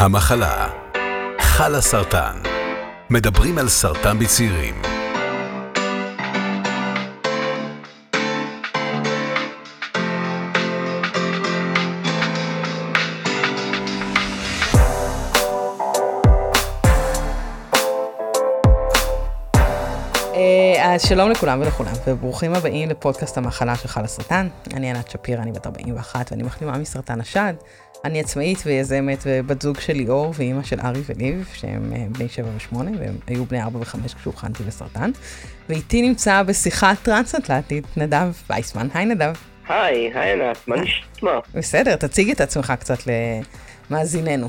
המחלה 0.00 0.68
חלה 1.40 1.80
סרטן 1.80 2.36
מדברים 3.10 3.58
על 3.58 3.68
סרטן 3.68 4.18
בצעירים 4.18 4.82
אה, 20.34 20.94
אז 20.94 21.02
שלום 21.02 21.30
לכולם 21.30 21.60
ולכולם, 21.60 21.92
וברוכים 22.06 22.54
הבאים 22.54 22.88
לפודקאסט 22.88 23.38
המחלה 23.38 23.76
של 23.76 23.88
חל 23.88 24.04
הסרטן. 24.04 24.48
אני 24.74 24.90
ענת 24.90 25.10
שפיר, 25.10 25.42
אני 25.42 25.52
בת 25.52 25.66
41 25.66 26.32
ואני 26.32 26.42
מחלימה 26.42 26.78
מסרטן 26.78 27.20
השד. 27.20 27.54
אני 28.04 28.20
עצמאית 28.20 28.58
ויזמת 28.66 29.18
ובת 29.26 29.62
זוג 29.62 29.80
של 29.80 29.92
ליאור 29.92 30.32
ואימא 30.36 30.62
של 30.62 30.80
ארי 30.80 31.00
וליב, 31.06 31.48
שהם 31.54 31.92
אה, 31.92 32.06
בני 32.18 32.28
7 32.28 32.46
ו-8, 32.48 32.76
והם 32.76 33.14
היו 33.26 33.44
בני 33.44 33.62
4 33.62 33.78
ו-5 33.78 34.14
כשהוכנתי 34.18 34.62
לסרטן. 34.66 35.10
ואיתי 35.68 36.02
נמצא 36.02 36.42
בשיחה 36.42 36.92
טרנס-אטלנטית 37.02 37.84
נדב 37.96 38.32
וייסמן. 38.50 38.88
היי 38.94 39.06
נדב. 39.06 39.32
היי, 39.68 40.10
היי 40.14 40.32
ענת, 40.32 40.68
מה 40.68 40.76
נשמע? 40.76 41.38
בסדר, 41.54 41.96
תציג 41.96 42.30
את 42.30 42.40
עצמך 42.40 42.72
קצת 42.80 42.98
למאזיננו. 43.90 44.48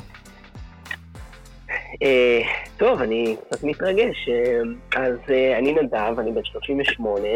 אה, 2.03 2.41
טוב, 2.77 3.01
אני 3.01 3.35
קצת 3.47 3.63
מתרגש. 3.63 4.29
אה, 4.29 4.61
אז 4.95 5.17
אה, 5.29 5.57
אני 5.57 5.73
נדב, 5.73 6.19
אני 6.19 6.31
בן 6.31 6.43
38, 6.43 7.27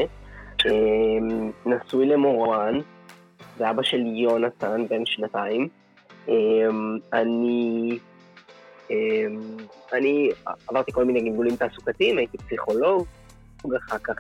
נשוי 1.66 2.06
למורן, 2.06 2.80
ואבא 3.58 3.84
של 3.84 4.06
יונתן, 4.06 4.86
בן 4.90 5.06
שנתיים. 5.06 5.83
אני... 7.14 8.00
אני 9.94 10.30
עברתי 10.68 10.92
כל 10.92 11.06
מיני 11.06 11.22
גלגולים 11.22 11.56
תעסוקתיים, 11.56 12.18
הייתי 12.18 12.38
פסיכולוג, 12.38 13.06
אחר 13.78 13.98
כך 14.04 14.16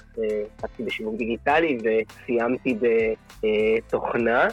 התחלתי 0.55 0.83
בשיווק 0.83 1.15
דיגיטלי 1.15 1.77
וסיימתי 1.83 2.77
בתוכנה. 3.43 4.47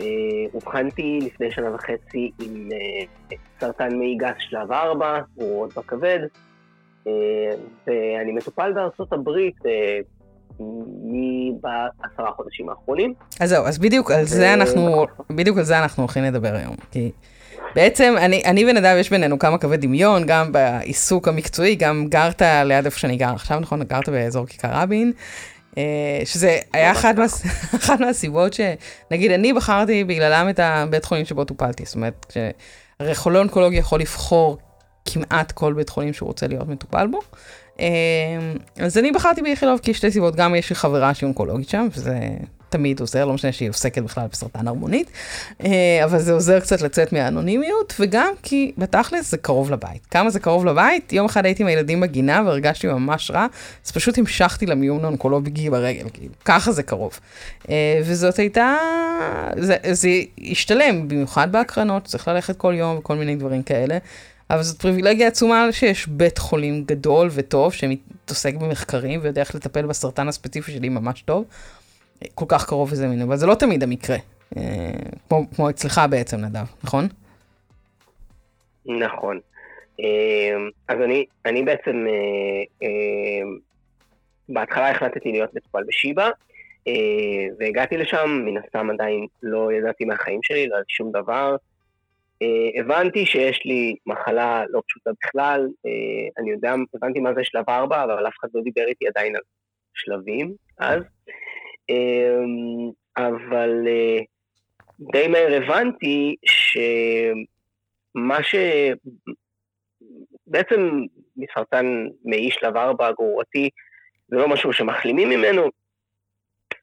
אה, 0.00 0.06
אובחנתי 0.54 1.18
לפני 1.22 1.50
שנה 1.50 1.74
וחצי 1.74 2.30
עם 2.40 2.68
אה, 2.72 3.36
סרטן 3.60 3.98
מעי 3.98 4.14
גס 4.16 4.34
שלב 4.38 4.72
4, 4.72 5.20
גרורות 5.36 5.78
בכבד, 5.78 6.18
אה, 7.06 7.12
ואני 7.86 8.32
מטופל 8.32 8.72
בארצות 8.72 9.12
הברית 9.12 9.56
בעשרה 11.60 12.30
חודשים 12.36 12.68
האחרונים. 12.68 13.14
אז 13.40 13.48
זהו, 13.48 13.66
אז 13.66 13.78
בדיוק 13.78 14.10
על 14.10 14.24
זה 14.24 14.54
אנחנו, 14.54 15.06
בדיוק 15.30 15.58
על 15.58 15.64
זה 15.64 15.78
אנחנו 15.78 16.02
הולכים 16.02 16.24
לדבר 16.24 16.54
היום. 16.54 16.76
כי 16.90 17.10
בעצם 17.74 18.14
אני, 18.18 18.42
אני 18.44 18.64
ונדב 18.70 18.96
יש 19.00 19.10
בינינו 19.10 19.38
כמה 19.38 19.58
קווי 19.58 19.76
דמיון, 19.76 20.26
גם 20.26 20.52
בעיסוק 20.52 21.28
המקצועי, 21.28 21.74
גם 21.74 22.06
גרת 22.08 22.42
ליד 22.42 22.84
איפה 22.84 22.98
שאני 22.98 23.16
גר 23.16 23.32
עכשיו, 23.34 23.60
נכון? 23.60 23.82
גרת 23.82 24.08
באזור 24.08 24.46
כיכר 24.46 24.68
רבין. 24.72 25.12
אה, 25.78 26.20
שזה 26.24 26.58
היה 26.72 26.92
אחד, 26.92 27.18
מה, 27.18 27.24
אחת 27.80 28.00
מהסיבות 28.00 28.52
שנגיד 28.52 29.30
אני 29.30 29.52
בחרתי 29.52 30.04
בגללם 30.04 30.48
את 30.50 30.60
הבית 30.62 31.04
חולים 31.04 31.24
שבו 31.24 31.44
טופלתי, 31.44 31.84
זאת 31.84 31.94
אומרת, 31.94 32.36
הרי 33.00 33.14
חולה 33.14 33.38
אונקולוגי 33.38 33.76
יכול 33.76 34.00
לבחור 34.00 34.58
כמעט 35.04 35.52
כל 35.52 35.72
בית 35.72 35.88
חולים 35.88 36.12
שהוא 36.12 36.26
רוצה 36.26 36.46
להיות 36.46 36.68
מטופל 36.68 37.06
בו. 37.06 37.20
אה, 37.80 37.86
אז 38.76 38.98
אני 38.98 39.12
בחרתי 39.12 39.42
באיכילוב 39.42 39.80
כי 39.82 39.94
שתי 39.94 40.10
סיבות, 40.10 40.36
גם 40.36 40.54
יש 40.54 40.70
לי 40.70 40.76
חברה 40.76 41.14
שהיא 41.14 41.26
אונקולוגית 41.26 41.68
שם, 41.68 41.88
וזה 41.92 42.18
תמיד 42.74 43.00
עוזר, 43.00 43.24
לא 43.24 43.32
משנה 43.32 43.52
שהיא 43.52 43.70
עוסקת 43.70 44.02
בכלל 44.02 44.26
בסרטן 44.32 44.68
הרמונית, 44.68 45.10
אה, 45.64 46.00
אבל 46.04 46.18
זה 46.18 46.32
עוזר 46.32 46.60
קצת 46.60 46.80
לצאת 46.80 47.12
מהאנונימיות, 47.12 47.94
וגם 48.00 48.32
כי 48.42 48.72
בתכלס 48.78 49.30
זה 49.30 49.36
קרוב 49.36 49.70
לבית. 49.70 50.06
כמה 50.06 50.30
זה 50.30 50.40
קרוב 50.40 50.66
לבית? 50.66 51.12
יום 51.12 51.26
אחד 51.26 51.44
הייתי 51.44 51.62
עם 51.62 51.68
הילדים 51.68 52.00
בגינה 52.00 52.42
והרגשתי 52.46 52.86
ממש 52.86 53.30
רע, 53.30 53.46
אז 53.86 53.90
פשוט 53.90 54.18
המשכתי 54.18 54.66
למיון 54.66 55.04
האונקולוגי 55.04 55.70
ברגל, 55.70 56.06
כאילו, 56.12 56.34
ככה 56.44 56.72
זה 56.72 56.82
קרוב. 56.82 57.20
אה, 57.68 58.00
וזאת 58.04 58.38
הייתה, 58.38 58.76
זה, 59.56 59.76
זה 59.92 60.08
השתלם, 60.50 61.08
במיוחד 61.08 61.52
בהקרנות, 61.52 62.04
צריך 62.04 62.28
ללכת 62.28 62.56
כל 62.56 62.74
יום 62.76 62.96
וכל 62.98 63.16
מיני 63.16 63.36
דברים 63.36 63.62
כאלה. 63.62 63.98
אבל 64.54 64.62
זאת 64.62 64.82
פריבילגיה 64.82 65.28
עצומה 65.28 65.72
שיש 65.72 66.06
בית 66.08 66.38
חולים 66.38 66.84
גדול 66.84 67.28
וטוב 67.34 67.72
שמתעסק 67.72 68.54
במחקרים 68.54 69.20
ויודע 69.22 69.40
איך 69.40 69.54
לטפל 69.54 69.86
בסרטן 69.86 70.28
הספציפי 70.28 70.72
שלי 70.72 70.88
ממש 70.88 71.22
טוב. 71.22 71.44
כל 72.34 72.44
כך 72.48 72.66
קרוב 72.66 72.92
וזה 72.92 73.08
מין, 73.08 73.22
אבל 73.22 73.36
זה 73.36 73.46
לא 73.46 73.54
תמיד 73.54 73.82
המקרה. 73.82 74.16
אה, 74.56 74.62
כמו, 75.28 75.50
כמו 75.56 75.70
אצלך 75.70 76.00
בעצם, 76.10 76.36
נדב, 76.36 76.64
נכון? 76.84 77.08
נכון. 78.86 79.40
אה, 80.00 80.56
אז 80.88 81.00
אני, 81.04 81.24
אני 81.46 81.62
בעצם, 81.62 82.06
אה, 82.82 82.88
בהתחלה 84.48 84.90
החלטתי 84.90 85.32
להיות 85.32 85.54
מטופל 85.54 85.82
בשיבא, 85.88 86.30
והגעתי 87.58 87.96
לשם, 87.96 88.42
מן 88.44 88.56
הסתם 88.56 88.90
עדיין 88.90 89.26
לא 89.42 89.72
ידעתי 89.72 90.04
מהחיים 90.04 90.40
שלי, 90.42 90.66
לא 90.68 90.74
ידעתי 90.74 90.92
שום 90.92 91.12
דבר. 91.12 91.56
הבנתי 92.80 93.26
שיש 93.26 93.64
לי 93.64 93.96
מחלה 94.06 94.64
לא 94.68 94.82
פשוטה 94.88 95.10
בכלל, 95.22 95.68
אני 96.38 96.50
יודע, 96.50 96.74
הבנתי 96.94 97.20
מה 97.20 97.34
זה 97.34 97.44
שלב 97.44 97.64
4, 97.68 98.04
אבל 98.04 98.26
אף 98.28 98.34
אחד 98.40 98.48
לא 98.54 98.62
דיבר 98.62 98.84
איתי 98.88 99.08
עדיין 99.08 99.36
על 99.36 99.42
שלבים 99.94 100.54
אז. 100.78 101.02
אמ, 101.88 102.90
אבל 103.16 103.88
אה, 103.88 104.18
די 105.12 105.28
מהר 105.28 105.62
הבנתי 105.62 106.36
שמה 106.44 108.42
ש... 108.42 108.54
בעצם 110.46 111.00
מסרטן 111.36 112.06
מעי 112.24 112.50
שלב 112.50 112.76
4 112.76 113.12
גרורתי 113.12 113.70
זה 114.28 114.36
לא 114.36 114.48
משהו 114.48 114.72
שמחלימים 114.72 115.28
ממנו, 115.28 115.70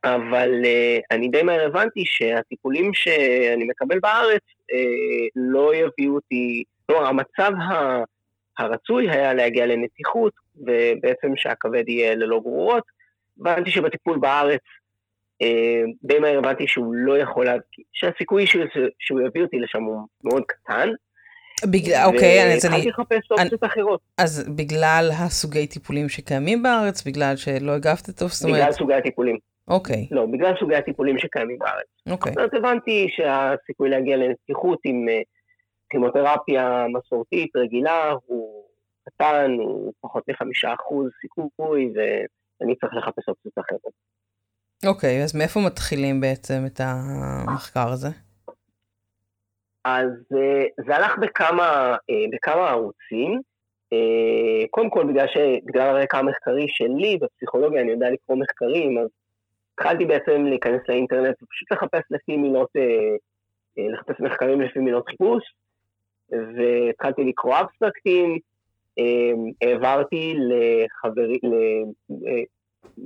אבל 0.04 0.62
uh, 0.64 1.02
אני 1.12 1.28
די 1.28 1.44
מהר 1.44 1.66
הבנתי 1.66 2.06
שהטיפולים 2.06 2.94
שאני 2.94 3.64
מקבל 3.64 4.00
בארץ 4.00 4.42
uh, 4.42 4.76
לא 5.36 5.76
יביאו 5.76 6.16
אותי, 6.16 6.64
כלומר 6.86 7.06
המצב 7.06 7.52
הרצוי 8.58 9.10
היה 9.10 9.34
להגיע 9.34 9.66
לנתיחות 9.66 10.34
ובעצם 10.58 11.36
שהכבד 11.36 11.90
יהיה 11.90 12.16
ללא 12.16 12.40
גרורות. 12.40 12.84
הבנתי 13.40 13.72
שבטיפול 13.72 14.20
בארץ 14.20 14.62
אה, 15.42 15.84
די 16.04 16.20
מהר 16.20 16.38
הבנתי 16.38 16.68
שהוא 16.68 16.96
לא 16.96 17.18
יכול, 17.18 17.46
לה... 17.46 17.56
שהסיכוי 17.94 18.48
שהוא, 18.48 18.64
שהוא 19.00 19.22
יביא 19.22 19.42
אותי 19.42 19.60
לשם 19.60 19.84
הוא 19.84 20.08
מאוד 20.24 20.44
קטן. 20.48 20.90
בגלל, 21.66 22.04
אוקיי, 22.06 22.56
אז 22.56 22.66
אני... 22.66 22.74
והתחלתי 22.74 22.90
לחפש 22.90 23.32
אופציות 23.32 23.64
אחרות. 23.64 24.00
אז 24.18 24.50
בגלל 24.56 25.10
הסוגי 25.20 25.68
טיפולים 25.68 26.10
שקיימים 26.10 26.64
בארץ, 26.64 27.04
בגלל 27.04 27.36
שלא 27.36 27.72
הגבת 27.72 28.10
טוב, 28.10 28.30
זאת 28.30 28.44
אומרת... 28.44 28.62
בגלל 28.62 28.72
סוגי 28.72 28.94
הטיפולים. 28.94 29.38
אוקיי. 29.68 30.08
לא, 30.12 30.26
בגלל 30.26 30.54
סוגי 30.60 30.76
הטיפולים 30.76 31.18
שקיימים 31.20 31.60
בארץ. 31.60 31.88
אוקיי. 32.10 32.34
זאת 32.34 32.54
הבנתי 32.54 33.08
שהסיכוי 33.10 33.90
להגיע 33.90 34.18
לנסיכות 34.18 34.80
עם 34.84 35.10
אה, 35.10 35.22
כימותרפיה 35.90 36.86
מסורתית 36.94 37.56
רגילה 37.56 38.12
הוא 38.26 38.64
קטן, 39.06 39.52
הוא 39.60 39.94
פחות 40.02 40.24
מחמישה 40.30 40.74
אחוז 40.74 41.10
סיכוי, 41.22 41.94
ואני 41.96 42.76
צריך 42.76 42.94
לחפש 42.94 43.30
אופציות 43.30 43.54
אחרות. 43.58 43.94
אוקיי, 44.86 45.24
אז 45.24 45.36
מאיפה 45.36 45.60
מתחילים 45.66 46.22
בעצם 46.22 46.64
את 46.66 46.80
המחקר 46.84 47.90
הזה? 47.90 48.08
אז 49.86 50.12
אה, 50.36 50.84
זה 50.86 50.96
הלך 50.96 51.18
בכמה, 51.22 51.96
אה, 52.10 52.26
בכמה 52.32 52.70
ערוצים. 52.70 53.42
קודם 54.70 54.90
כל, 54.90 55.08
בגלל, 55.08 55.28
ש, 55.28 55.38
בגלל 55.66 55.96
הרקע 55.96 56.18
המחקרי 56.18 56.66
שלי 56.70 57.18
בפסיכולוגיה, 57.22 57.82
אני 57.82 57.92
יודע 57.92 58.10
לקרוא 58.10 58.38
מחקרים, 58.38 58.98
אז 58.98 59.08
התחלתי 59.82 60.06
בעצם 60.06 60.46
להיכנס 60.46 60.82
לאינטרנט 60.90 61.44
ופשוט 61.44 61.72
לחפש 61.72 62.02
לפי 62.12 62.38
מילות, 62.38 62.70
לחפש 63.78 64.20
מחקרים 64.20 64.62
לפי 64.62 64.80
מילות 64.80 65.08
חיפוש, 65.08 65.44
והתחלתי 66.30 67.24
לקרוא 67.24 67.56
אבסטרקטים, 67.60 68.40
העברתי 69.62 70.36
לחברים, 70.38 71.40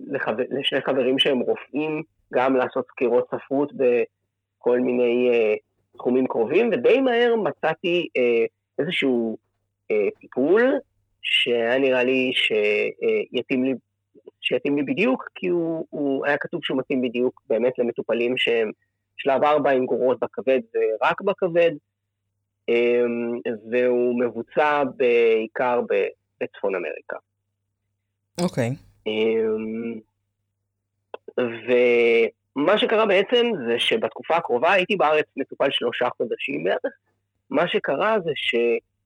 לחבר, 0.07 0.44
לשני 0.50 0.81
חברים 0.81 1.19
שהם 1.19 1.39
רופאים, 1.39 2.03
גם 2.33 2.55
לעשות 2.55 2.85
סקירות 2.91 3.27
ספרות 3.35 3.71
בכל 3.73 4.79
מיני 4.79 5.29
תחומים 5.97 6.27
קרובים, 6.27 6.69
ודי 6.73 7.01
מהר 7.01 7.35
מצאתי 7.35 8.07
איזשהו 8.79 9.38
טיפול 10.19 10.73
שהיה 11.21 11.79
נראה 11.79 12.03
לי 12.03 12.31
שיתאים 12.33 13.63
לי, 13.63 13.73
שיתאים 14.45 14.77
לי 14.77 14.83
בדיוק, 14.83 15.30
כי 15.36 15.47
הוא, 15.47 15.86
הוא 15.89 16.25
היה 16.25 16.38
כתוב 16.38 16.62
שהוא 16.63 16.77
מתאים 16.77 17.01
בדיוק 17.01 17.42
באמת 17.50 17.80
למטופלים 17.80 18.38
שהם 18.38 18.71
שלב 19.18 19.44
4 19.44 19.71
עם 19.71 19.86
גרורות 19.86 20.19
בכבד 20.19 20.59
ורק 20.74 21.21
בכבד, 21.21 21.71
um, 22.71 23.51
והוא 23.71 24.19
מבוצע 24.19 24.83
בעיקר 24.97 25.81
בצפון 26.42 26.75
אמריקה. 26.75 27.18
אוקיי. 28.42 28.69
Okay. 28.69 28.86
אמ, 29.07 30.00
ומה 31.38 32.77
שקרה 32.77 33.06
בעצם 33.06 33.45
זה 33.68 33.80
שבתקופה 33.80 34.36
הקרובה 34.36 34.71
הייתי 34.71 34.95
בארץ 34.95 35.25
מטופל 35.38 35.68
שלושה 35.71 36.07
חודשים 36.18 36.63
בערך, 36.63 36.94
מה 37.50 37.68
שקרה 37.68 38.18
זה 38.24 38.31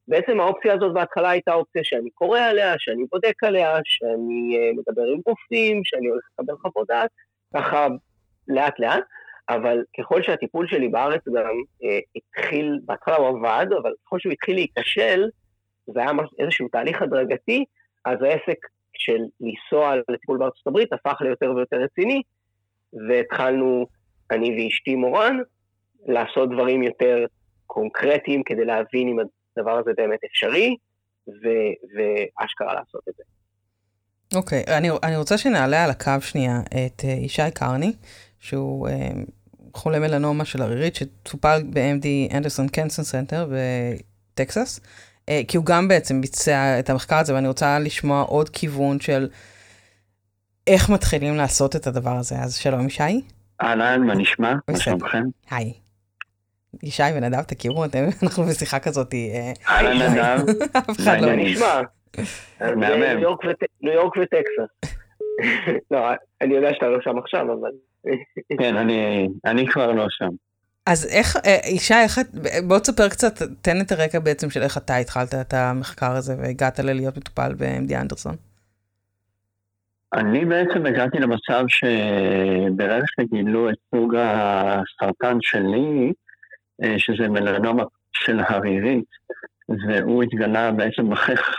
שבעצם 0.09 0.39
האופציה 0.39 0.73
הזאת 0.73 0.93
בהתחלה 0.93 1.29
הייתה 1.29 1.53
אופציה 1.53 1.81
שאני 1.83 2.09
קורא 2.09 2.39
עליה, 2.39 2.75
שאני 2.79 3.03
בודק 3.11 3.43
עליה, 3.43 3.79
שאני 3.83 4.57
uh, 4.57 4.77
מדבר 4.77 5.03
עם 5.13 5.19
רופאים, 5.25 5.81
שאני 5.83 6.07
הולך 6.07 6.23
לקבל 6.33 6.53
חוות 6.61 6.87
דעת, 6.87 7.09
ככה 7.55 7.87
לאט 8.47 8.79
לאט, 8.79 9.03
אבל 9.49 9.83
ככל 9.99 10.23
שהטיפול 10.23 10.67
שלי 10.67 10.87
בארץ 10.87 11.21
גם 11.27 11.55
uh, 11.83 11.85
התחיל, 12.15 12.79
בהתחלה 12.85 13.15
הוא 13.15 13.27
עבד, 13.27 13.65
אבל 13.81 13.93
ככל 14.05 14.19
שהוא 14.19 14.33
התחיל 14.33 14.55
להיכשל, 14.55 15.29
זה 15.87 15.99
היה 15.99 16.11
איזשהו 16.39 16.67
תהליך 16.67 17.01
הדרגתי, 17.01 17.65
אז 18.05 18.17
העסק 18.21 18.57
של 18.93 19.19
לנסוע 19.41 19.95
לטיפול 20.09 20.37
בארצות 20.37 20.67
הברית 20.67 20.93
הפך 20.93 21.21
ליותר 21.21 21.51
ויותר 21.55 21.77
רציני, 21.77 22.21
והתחלנו, 23.09 23.85
אני 24.31 24.65
ואשתי 24.65 24.95
מורן, 24.95 25.37
לעשות 26.05 26.49
דברים 26.49 26.83
יותר 26.83 27.25
קונקרטיים 27.67 28.43
כדי 28.43 28.65
להבין 28.65 29.07
אם 29.07 29.19
הדבר 29.59 29.79
הזה 29.79 29.91
באמת 29.97 30.19
אפשרי, 30.31 30.75
ו- 31.27 31.75
ואשכרה 31.93 32.73
לעשות 32.73 33.01
את 33.09 33.13
זה. 33.17 33.23
אוקיי, 34.35 34.63
okay, 34.67 34.71
אני, 34.71 34.89
אני 35.03 35.17
רוצה 35.17 35.37
שנעלה 35.37 35.83
על 35.83 35.89
הקו 35.89 36.11
שנייה 36.21 36.59
את 36.67 37.01
uh, 37.01 37.05
ישי 37.07 37.51
קרני, 37.53 37.93
שהוא 38.39 38.87
uh, 38.87 38.91
חולה 39.73 39.99
מלנומה 39.99 40.45
של 40.45 40.61
ערירית, 40.61 40.95
שטופל 40.95 41.63
ב- 41.69 42.02
MD 42.02 42.35
Anderson 42.35 42.67
Cancer 42.67 43.05
Center 43.05 43.49
בטקסס, 44.33 44.79
uh, 44.79 45.33
כי 45.47 45.57
הוא 45.57 45.65
גם 45.65 45.87
בעצם 45.87 46.21
ביצע 46.21 46.79
את 46.79 46.89
המחקר 46.89 47.17
הזה, 47.17 47.33
ואני 47.33 47.47
רוצה 47.47 47.79
לשמוע 47.79 48.21
עוד 48.21 48.49
כיוון 48.49 48.99
של 48.99 49.29
איך 50.67 50.89
מתחילים 50.89 51.35
לעשות 51.35 51.75
את 51.75 51.87
הדבר 51.87 52.15
הזה. 52.15 52.35
אז 52.35 52.55
שלום 52.55 52.87
ישי. 52.87 53.21
אהלן, 53.61 54.01
מה 54.01 54.15
נשמע? 54.15 54.53
מה 54.67 54.79
שלומכם? 54.79 55.23
היי. 55.51 55.73
ישי 56.83 57.03
ונדב, 57.15 57.41
תכירו, 57.41 57.85
אתם, 57.85 58.03
אנחנו 58.23 58.43
בשיחה 58.43 58.79
כזאת. 58.79 59.13
אהלן 59.69 60.11
נדב. 60.11 60.39
אף 60.77 60.99
אחד 60.99 61.21
לא 61.21 61.35
נשמע. 61.35 61.81
ניו 63.81 63.93
יורק 63.93 64.15
וטקסס. 64.17 64.91
לא, 65.91 65.99
אני 66.41 66.55
יודע 66.55 66.73
שאתה 66.73 66.87
לא 66.87 66.97
שם 67.01 67.17
עכשיו, 67.17 67.41
אבל... 67.41 67.71
כן, 68.59 68.75
אני 69.45 69.67
כבר 69.67 69.91
לא 69.91 70.05
שם. 70.09 70.29
אז 70.85 71.05
איך, 71.11 71.35
ישי, 71.75 71.93
איך, 71.93 72.19
בוא 72.67 72.79
תספר 72.79 73.09
קצת, 73.09 73.41
תן 73.61 73.81
את 73.81 73.91
הרקע 73.91 74.19
בעצם 74.19 74.49
של 74.49 74.61
איך 74.61 74.77
אתה 74.77 74.95
התחלת 74.95 75.33
את 75.33 75.53
המחקר 75.53 76.11
הזה 76.11 76.35
והגעת 76.37 76.79
ללהיות 76.79 77.17
מטופל 77.17 77.53
ב-MD 77.57 77.95
אנדרסון. 78.01 78.35
אני 80.13 80.45
בעצם 80.45 80.85
הגעתי 80.85 81.17
למצב 81.17 81.63
שברגע 81.67 83.05
שגילו 83.19 83.69
את 83.69 83.75
סוג 83.95 84.15
הסרטן 84.15 85.37
שלי, 85.41 86.07
אה, 86.07 86.11
שזה 86.97 87.27
מלנומה 87.27 87.83
של 88.13 88.39
הרירית, 88.39 89.05
והוא 89.69 90.23
התגלה 90.23 90.71
בעצם 90.71 91.09
בחך, 91.09 91.55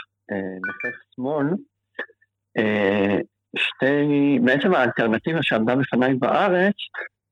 בחך 0.62 0.98
שמאל, 1.16 1.46
אה, 2.58 3.16
שתי, 3.56 4.38
בעצם 4.44 4.74
האלטרנטיבה 4.74 5.38
שעמדה 5.42 5.76
בפניי 5.76 6.14
בארץ 6.14 6.74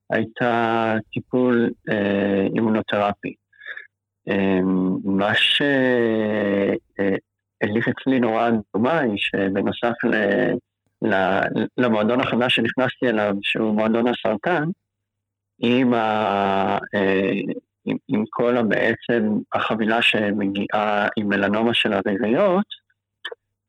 הייתה 0.09 0.95
טיפול 1.13 1.69
אה, 1.89 2.47
אימונותרפי. 2.55 3.33
מה 5.03 5.35
שהדליק 5.35 6.67
אצלי 7.87 8.19
נורא 8.19 8.49
דומה 8.73 8.99
היא 8.99 9.17
שבנוסף 9.17 9.93
למועדון 11.77 12.21
החדש 12.21 12.55
שנכנסתי 12.55 13.09
אליו, 13.09 13.35
שהוא 13.41 13.75
מועדון 13.75 14.05
הסרטן, 14.07 14.63
עם, 15.59 15.93
עם, 17.89 17.97
עם 18.07 18.23
כל 18.29 18.61
בעצם 18.61 19.37
החבילה 19.53 20.01
שמגיעה 20.01 21.07
עם 21.17 21.29
מלנומה 21.29 21.73
של 21.73 21.93
הריריות, 21.93 22.65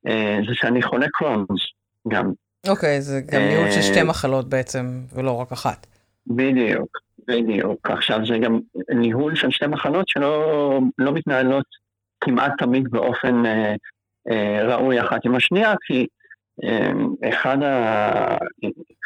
אה, 0.07 0.39
זה 0.49 0.55
שאני 0.55 0.83
חולה 0.83 1.07
קרונס 1.13 1.61
גם. 2.09 2.33
אוקיי, 2.69 2.99
okay, 2.99 3.01
זה 3.01 3.21
גם 3.33 3.41
ניהול 3.41 3.71
של 3.71 3.83
שתי 3.83 3.99
אה, 3.99 4.05
מחלות 4.05 4.49
בעצם, 4.49 5.01
ולא 5.15 5.37
רק 5.37 5.53
אחת. 5.53 5.87
בדיוק, 6.27 6.99
בדיוק. 7.29 7.91
עכשיו 7.91 8.27
זה 8.27 8.39
גם 8.39 8.61
ניהול 8.95 9.35
של 9.35 9.51
שתי 9.51 9.67
מחלות 9.67 10.09
שלא 10.09 10.81
לא 10.99 11.13
מתנהלות 11.13 11.67
כמעט 12.21 12.53
תמיד 12.59 12.91
באופן 12.91 13.47
אה, 13.47 13.75
אה, 14.31 14.63
ראוי 14.63 15.01
אחת 15.01 15.25
עם 15.25 15.35
השנייה, 15.35 15.75
כי 15.87 16.07
אה, 16.65 16.93
אחד, 17.31 17.63
ה... 17.63 18.37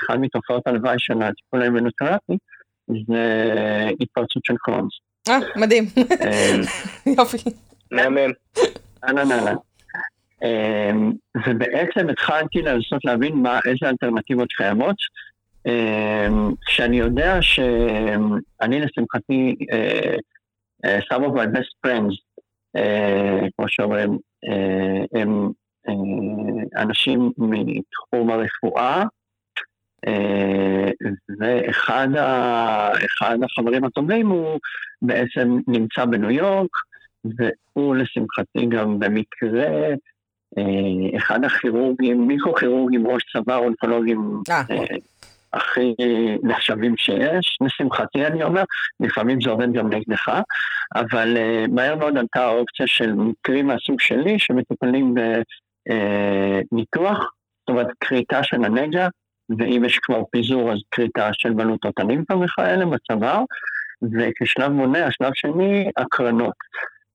אחד 0.05 0.21
מתופעות 0.21 0.67
הלוואי 0.67 0.99
של 0.99 1.23
הטיפול 1.23 1.63
האימונותרפי 1.63 2.37
זה 3.09 3.91
התפרצות 4.01 4.45
של 4.45 4.55
קרונס. 4.59 4.93
אה, 5.29 5.39
מדהים. 5.57 5.85
אמ, 5.97 6.61
יופי. 7.19 7.37
מהמם. 7.91 8.31
אהלן 9.05 9.33
אהלן. 9.33 9.57
אמ, 10.45 11.13
ובעצם 11.47 12.09
התחלתי 12.09 12.63
לנסות 12.63 13.05
להבין 13.05 13.35
מה, 13.35 13.61
איזה 13.65 13.89
אלטרנטיבות 13.89 14.49
קיימות. 14.53 14.97
אמ, 15.67 16.53
כשאני 16.67 16.97
יודע 16.97 17.43
שאני 17.43 18.81
לשמחתי, 18.81 19.57
אה, 19.73 20.17
אה, 20.85 20.99
some 20.99 21.23
of 21.23 21.31
my 21.31 21.57
best 21.57 21.87
friends, 21.87 22.15
אה, 22.77 23.41
כמו 23.57 23.69
שאומרים, 23.69 24.19
הם 25.15 25.51
אנשים 26.77 27.31
מתחום 27.39 28.31
הרפואה, 28.31 29.05
אה, 30.07 30.91
ואחד 31.39 32.09
החברים 33.45 33.85
הטובים 33.85 34.29
הוא 34.29 34.61
בעצם 35.03 35.59
נמצא 35.69 36.05
בניו 36.05 36.31
יורק, 36.31 36.71
והוא 37.25 37.97
לשמחתי 37.97 38.67
גם 38.69 38.99
במקרה 38.99 39.69
אה, 40.59 41.17
אחד 41.17 41.45
הכירורגים, 41.45 42.29
מיקרו-כירורגים, 42.29 43.07
ראש 43.07 43.23
צבא, 43.33 43.57
אונקולוגים 43.57 44.43
אה, 44.51 44.97
הכי 45.53 45.95
נחשבים 46.43 46.97
שיש, 46.97 47.59
לשמחתי 47.61 48.27
אני 48.27 48.43
אומר, 48.43 48.63
לפעמים 49.01 49.41
זה 49.41 49.51
עובד 49.51 49.73
גם 49.73 49.93
נגדך, 49.93 50.41
אבל 50.95 51.37
מהר 51.69 51.97
מאוד 51.97 52.17
עלתה 52.17 52.45
האופציה 52.45 52.87
של 52.87 53.13
מקרים 53.13 53.67
מהסוג 53.67 54.01
שלי 54.01 54.39
שמטופלים 54.39 55.15
בניתוח, 56.73 57.19
זאת 57.61 57.69
אומרת 57.69 57.89
כריתה 58.01 58.43
של 58.43 58.65
הנגע, 58.65 59.09
ואם 59.59 59.83
יש 59.87 59.99
כבר 59.99 60.23
פיזור 60.31 60.73
אז 60.73 60.79
כריתה 60.91 61.31
של 61.33 61.53
בלוטות 61.53 61.99
הלימפה 61.99 62.37
וכאלה 62.37 62.87
בצוואר, 62.87 63.43
וכשלב 64.13 64.73
מונה, 64.73 65.07
השלב 65.07 65.31
שני, 65.35 65.91
הקרנות. 65.97 66.55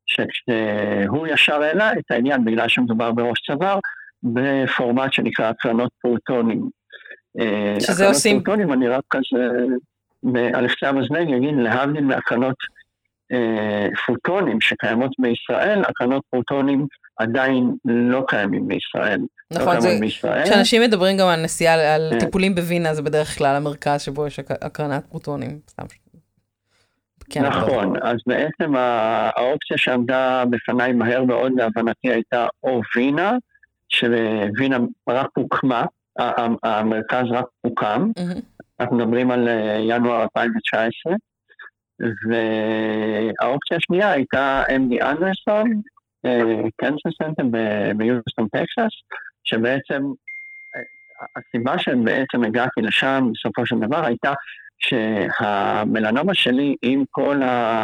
שהוא 0.08 1.28
ישר 1.28 1.62
העלה 1.62 1.94
את 1.94 2.12
העניין 2.12 2.46
בגלל 2.46 2.68
שמדובר 2.68 3.12
בראש 3.12 3.40
צוואר, 3.40 3.80
בפורמט 4.24 5.14
שנקרא 5.14 5.46
הקרנות 5.46 5.92
פרוטונים. 6.02 6.70
אה, 7.40 7.76
שזה 7.80 8.08
עושים... 8.08 8.44
פרוטונים, 8.44 8.74
אני 8.74 8.88
רק 8.88 9.04
כזה, 9.10 9.50
על 10.54 10.68
קצה 10.68 10.90
המזלג 10.90 11.34
אגיד, 11.34 11.56
להבדיל 11.56 12.04
מהקרנות 12.04 12.56
אה, 13.32 13.88
פוטונים 14.06 14.62
שקיימות 14.62 15.12
בישראל, 15.20 15.82
הקרנות 15.88 16.24
פרוטונים 16.30 16.88
עדיין 17.20 17.76
לא 17.86 18.24
קיימים 18.28 18.68
בישראל. 18.68 19.20
לא 19.52 19.62
נכון, 19.62 19.80
זה, 19.80 20.00
כשאנשים 20.46 20.82
מדברים 20.82 21.18
גם 21.18 21.28
על 21.28 21.44
נסיעה, 21.44 21.96
על 21.96 22.10
כן. 22.12 22.20
טיפולים 22.20 22.56
בווינה, 22.56 22.94
זה 22.94 23.02
בדרך 23.02 23.38
כלל 23.38 23.56
המרכז 23.56 24.02
שבו 24.02 24.28
יש 24.28 24.40
הקרנת 24.40 25.06
פרוטונים. 25.06 25.60
כן, 27.30 27.46
נכון, 27.46 27.94
אז 28.02 28.18
בעצם 28.28 28.76
האופציה 28.76 29.78
שעמדה 29.78 30.44
בפניי 30.50 30.94
מהר 30.94 31.24
מאוד 31.24 31.52
להבנתי 31.56 32.10
הייתה 32.10 32.48
או 32.64 32.82
וינה, 32.96 33.38
שווינה 33.90 34.78
רק 35.10 35.30
הוקמה, 35.38 35.86
המרכז 36.64 37.26
רק 37.32 37.46
הוקם, 37.62 38.12
אנחנו 38.80 38.98
מדברים 38.98 39.32
על 39.32 39.48
אה, 39.48 39.78
ינואר 39.80 40.22
2019, 40.22 41.14
והאופציה 42.00 43.78
השנייה 43.78 44.12
הייתה 44.12 44.64
MD 44.68 45.06
אנדרסון, 45.06 45.82
Cancer 46.78 47.10
Center 47.24 47.44
ביוסטון 47.96 48.48
טקסס, 48.48 48.94
שבעצם 49.44 50.02
הסיבה 51.36 51.80
שבעצם 51.80 52.44
הגעתי 52.44 52.82
לשם 52.82 53.30
בסופו 53.34 53.66
של 53.66 53.76
דבר 53.80 54.06
הייתה 54.06 54.34
שהמלנומה 54.80 56.34
שלי 56.34 56.76
עם 56.82 57.04
כל 57.10 57.44
ה... 57.44 57.84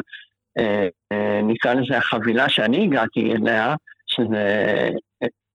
אה, 0.57 0.87
אה, 1.11 1.41
נקרא 1.43 1.73
לזה 1.73 1.97
החבילה 1.97 2.49
שאני 2.49 2.83
הגעתי 2.83 3.33
אליה, 3.33 3.75
שזה 4.07 4.89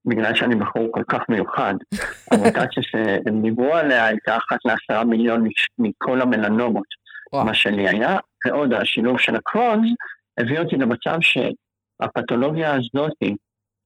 בגלל 0.05 0.35
שאני 0.35 0.55
בחור 0.55 0.87
כל 0.91 1.03
כך 1.07 1.19
מיוחד, 1.29 1.73
המוטציה 2.31 2.83
שהם 2.83 3.41
דיברו 3.41 3.75
עליה 3.75 4.05
הייתה 4.05 4.37
אחת 4.37 4.57
לעשרה 4.65 5.03
מיליון 5.03 5.47
מכל 5.79 6.21
המלנומות. 6.21 7.01
מה 7.33 7.53
שלי 7.53 7.89
היה, 7.89 8.17
ועוד 8.45 8.73
השילוב 8.73 9.19
של 9.19 9.35
הקרונס 9.35 9.89
הביא 10.37 10.59
אותי 10.59 10.75
למצב 10.75 11.17
שהפתולוגיה 11.21 11.70
הזאתי 12.01 13.35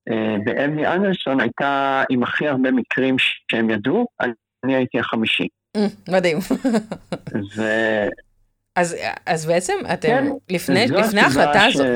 אה, 0.10 0.36
באמי 0.45 0.88
אנדרסון 0.88 1.39
הייתה 1.39 2.03
עם 2.10 2.24
הכי 2.24 2.48
הרבה 2.48 2.72
מקרים 2.72 3.15
שהם 3.51 3.69
ידעו, 3.69 4.07
אני 4.63 4.75
הייתי 4.75 5.00
החמישי. 5.00 5.48
מדהים. 6.10 6.38
ו... 7.55 7.63
אז, 8.75 8.95
אז 9.25 9.45
בעצם 9.45 9.74
אתם, 9.93 10.07
כן, 10.07 10.25
לפני, 10.50 10.88
לפני 10.88 11.22
ההחלטה 11.22 11.65
הזאת, 11.65 11.88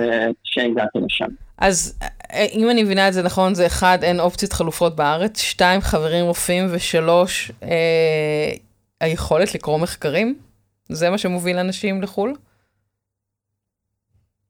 שהגעתי 0.43 0.99
לשם. 1.05 1.27
אז 1.57 1.99
אה, 2.31 2.45
אם 2.53 2.69
אני 2.69 2.83
מבינה 2.83 3.07
את 3.07 3.13
זה 3.13 3.23
נכון, 3.23 3.55
זה 3.55 3.65
אחד, 3.65 3.99
אין 4.01 4.19
אופציות 4.19 4.53
חלופות 4.53 4.95
בארץ, 4.95 5.39
שתיים, 5.39 5.81
חברים 5.81 6.25
רופאים, 6.25 6.67
ושלוש, 6.71 7.51
אה, 7.63 8.51
היכולת 9.01 9.55
לקרוא 9.55 9.79
מחקרים? 9.79 10.35
זה 10.89 11.09
מה 11.09 11.17
שמוביל 11.17 11.57
אנשים 11.57 12.01
לחו"ל? 12.01 12.33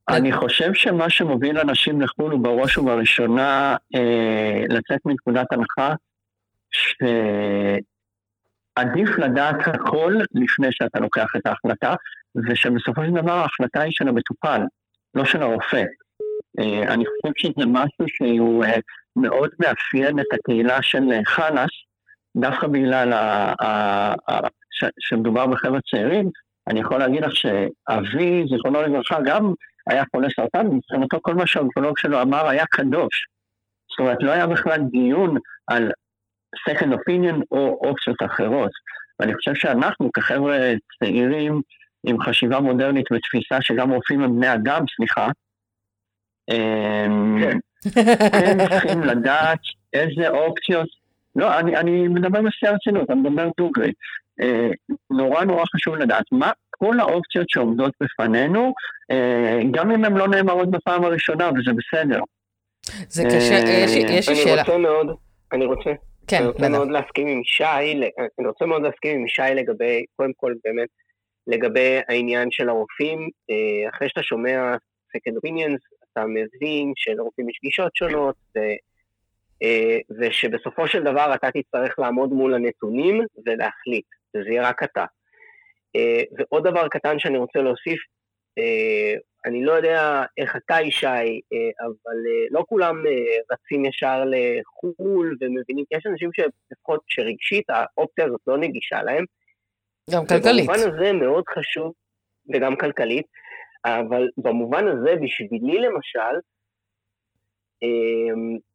אני 0.09 0.31
חושב 0.31 0.73
שמה 0.73 1.09
שמוביל 1.09 1.59
אנשים 1.59 2.01
לחו"ל 2.01 2.31
הוא 2.31 2.39
בראש 2.39 2.77
ובראשונה 2.77 3.75
אה, 3.95 4.63
לצאת 4.69 4.99
מנקודת 5.05 5.47
הנחה 5.51 5.93
שעדיף 8.77 9.09
לדעת 9.17 9.67
הכל 9.67 10.13
לפני 10.33 10.67
שאתה 10.71 10.99
לוקח 10.99 11.27
את 11.37 11.45
ההחלטה, 11.45 11.95
ושבסופו 12.35 13.05
של 13.05 13.11
דבר 13.11 13.31
ההחלטה 13.31 13.81
היא 13.81 13.91
של 13.91 14.07
המטופל, 14.07 14.61
לא 15.15 15.25
של 15.25 15.41
הרופא. 15.41 15.83
אה, 16.59 16.93
אני 16.93 17.03
חושב 17.05 17.33
שזה 17.35 17.65
משהו 17.67 18.05
שהוא 18.07 18.65
אה, 18.65 18.79
מאוד 19.15 19.49
מאפיין 19.59 20.19
את 20.19 20.25
הקהילה 20.33 20.81
של 20.81 21.01
חלאס, 21.25 21.69
דווקא 22.37 22.67
בגלל 22.67 23.13
ה- 23.13 23.53
ה- 23.61 24.13
ה- 24.27 24.47
ש- 24.71 24.93
שמדובר 24.99 25.47
בחבר'ה 25.47 25.79
צעירים, 25.91 26.29
אני 26.67 26.79
יכול 26.79 26.97
להגיד 26.97 27.23
לך 27.23 27.35
שאבי, 27.35 28.43
זיכרונו 28.49 28.81
לברכה, 28.81 29.17
גם 29.25 29.53
היה 29.89 30.03
חולה 30.11 30.27
סרטן, 30.35 30.67
ומבחינתו 30.67 31.19
כל 31.21 31.35
מה 31.35 31.47
שהאונקולוג 31.47 31.97
שלו 31.97 32.21
אמר 32.21 32.47
היה 32.47 32.65
קדוש. 32.65 33.27
זאת 33.91 33.99
אומרת, 33.99 34.17
לא 34.21 34.31
היה 34.31 34.47
בכלל 34.47 34.81
דיון 34.91 35.37
על 35.67 35.91
second 36.69 36.93
opinion 36.93 37.41
או 37.51 37.79
אופציות 37.83 38.17
אחרות. 38.25 38.71
ואני 39.19 39.35
חושב 39.35 39.55
שאנחנו 39.55 40.11
כחבר'ה 40.11 40.73
צעירים 40.99 41.61
עם 42.07 42.21
חשיבה 42.21 42.59
מודרנית 42.59 43.05
ותפיסה 43.11 43.61
שגם 43.61 43.91
רופאים 43.91 44.23
הם 44.23 44.35
בני 44.35 44.53
אדם, 44.53 44.81
סליחה, 44.95 45.27
אמ, 46.51 47.37
כן 47.41 47.57
צריכים 48.69 49.01
לדעת 49.01 49.59
איזה 49.93 50.29
אופציות, 50.29 50.87
לא, 51.35 51.59
אני, 51.59 51.77
אני 51.77 52.07
מדבר 52.07 52.41
בשיא 52.41 52.69
הרצינות, 52.69 53.09
אני 53.09 53.19
מדבר 53.19 53.49
דוגרי. 53.57 53.91
אה, 54.41 54.69
נורא 55.09 55.43
נורא 55.43 55.63
חשוב 55.75 55.95
לדעת 55.95 56.25
מה 56.31 56.51
כל 56.69 56.99
האופציות 56.99 57.49
שעומדות 57.49 57.93
בפנינו, 58.01 58.73
אה, 59.11 59.59
גם 59.71 59.91
אם 59.91 60.05
הן 60.05 60.17
לא 60.17 60.27
נאמרות 60.27 60.71
בפעם 60.71 61.03
הראשונה, 61.03 61.49
וזה 61.49 61.71
בסדר. 61.73 62.19
זה 63.07 63.23
קשה, 63.23 63.53
אה, 63.53 63.85
יש, 64.09 64.29
לי 64.29 64.35
אני 64.35 64.43
שאלה. 64.43 64.61
רוצה 64.61 64.77
מאוד, 64.77 65.07
אני 65.53 65.65
רוצה, 65.65 65.91
כן, 66.27 66.37
אני 66.37 66.47
רוצה. 66.47 66.69
מאוד 66.69 66.91
להסכים 66.91 67.27
עם 67.27 67.41
ישי, 67.41 67.63
אני 68.39 68.47
רוצה 68.47 68.65
מאוד 68.65 68.81
להסכים 68.81 69.19
עם 69.19 69.25
ישי 69.25 69.55
לגבי, 69.55 70.05
קודם 70.15 70.31
כל 70.37 70.53
באמת, 70.63 70.89
לגבי 71.47 71.99
העניין 72.07 72.51
של 72.51 72.69
הרופאים, 72.69 73.29
אחרי 73.89 74.09
שאתה 74.09 74.23
שומע 74.23 74.75
second 75.17 75.33
opinions, 75.33 75.79
אתה 76.11 76.25
מבין 76.25 76.93
שלרופאים 76.95 77.49
יש 77.49 77.59
גישות 77.63 77.95
שונות, 77.95 78.35
ו, 78.57 78.59
ושבסופו 80.19 80.87
של 80.87 81.03
דבר 81.03 81.33
אתה 81.35 81.47
תצטרך 81.51 81.99
לעמוד 81.99 82.29
מול 82.29 82.53
הנתונים 82.53 83.25
ולהחליט, 83.45 84.05
וזה 84.35 84.49
יהיה 84.49 84.69
רק 84.69 84.83
אתה. 84.83 85.05
אה, 85.95 86.23
ועוד 86.37 86.67
דבר 86.67 86.87
קטן 86.87 87.19
שאני 87.19 87.37
רוצה 87.37 87.59
להוסיף, 87.59 87.99
אה, 88.57 89.13
אני 89.45 89.65
לא 89.65 89.71
יודע 89.71 90.23
איך 90.37 90.55
אתה 90.55 90.77
ישי, 90.81 91.07
אה, 91.07 91.85
אבל 91.85 92.17
לא 92.51 92.63
כולם 92.67 93.03
רצים 93.51 93.85
ישר 93.85 94.23
לחו"ל 94.25 95.37
ומבינים, 95.41 95.85
יש 95.91 96.05
אנשים 96.05 96.29
שלפחות 96.33 97.01
שרגשית 97.07 97.65
האופציה 97.69 98.25
הזאת 98.25 98.41
לא 98.47 98.57
נגישה 98.57 99.03
להם. 99.03 99.25
גם 100.11 100.25
כלכלית. 100.25 100.65
במובן 100.67 100.79
הזה 100.79 101.13
מאוד 101.13 101.43
חשוב, 101.49 101.93
וגם 102.53 102.75
כלכלית, 102.75 103.25
אבל 103.85 104.27
במובן 104.37 104.87
הזה, 104.87 105.15
בשבילי 105.21 105.79
למשל, 105.79 106.35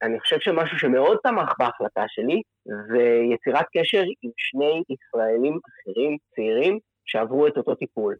אני 0.03 0.21
חושב 0.21 0.37
שמשהו 0.41 0.79
שמאוד 0.79 1.19
תמך 1.23 1.53
בהחלטה 1.59 2.05
שלי, 2.09 2.43
זה 2.65 3.21
יצירת 3.35 3.67
קשר 3.77 4.03
עם 4.23 4.31
שני 4.37 4.83
ישראלים 4.89 5.59
אחרים, 5.69 6.17
צעירים, 6.35 6.79
שעברו 7.05 7.47
את 7.47 7.57
אותו 7.57 7.75
טיפול. 7.75 8.17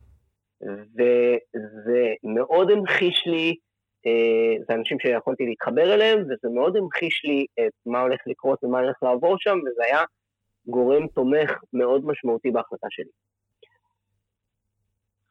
וזה 0.63 2.13
מאוד 2.25 2.71
המחיש 2.71 3.27
לי, 3.27 3.55
אה, 4.07 4.65
זה 4.69 4.75
אנשים 4.75 5.01
שיכולתי 5.01 5.47
להתחבר 5.47 5.95
אליהם, 5.95 6.21
וזה 6.21 6.55
מאוד 6.55 6.77
המחיש 6.77 7.25
לי 7.25 7.47
את 7.61 7.73
מה 7.87 8.01
הולך 8.01 8.21
לקרות 8.27 8.65
ומה 8.65 8.79
הולך 8.79 9.03
לעבור 9.03 9.37
שם, 9.39 9.59
וזה 9.59 9.85
היה 9.85 10.01
גורם 10.67 11.07
תומך 11.07 11.51
מאוד 11.73 12.07
משמעותי 12.07 12.51
בהחלטה 12.51 12.87
שלי. 12.91 13.11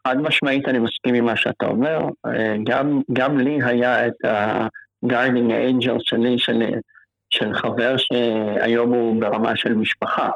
חד 0.07 0.17
משמעית 0.17 0.67
אני 0.67 0.79
מסכים 0.79 1.15
עם 1.15 1.25
מה 1.25 1.37
שאתה 1.37 1.65
אומר. 1.65 1.99
אה, 2.25 2.55
גם, 2.63 3.01
גם 3.13 3.37
לי 3.37 3.59
היה 3.63 4.07
את 4.07 4.25
ה-guarding 5.03 5.51
angel 5.51 5.97
שלי, 5.99 6.39
של, 6.39 6.63
של 7.29 7.53
חבר 7.53 7.95
שהיום 7.97 8.93
הוא 8.93 9.21
ברמה 9.21 9.55
של 9.55 9.73
משפחה. 9.73 10.29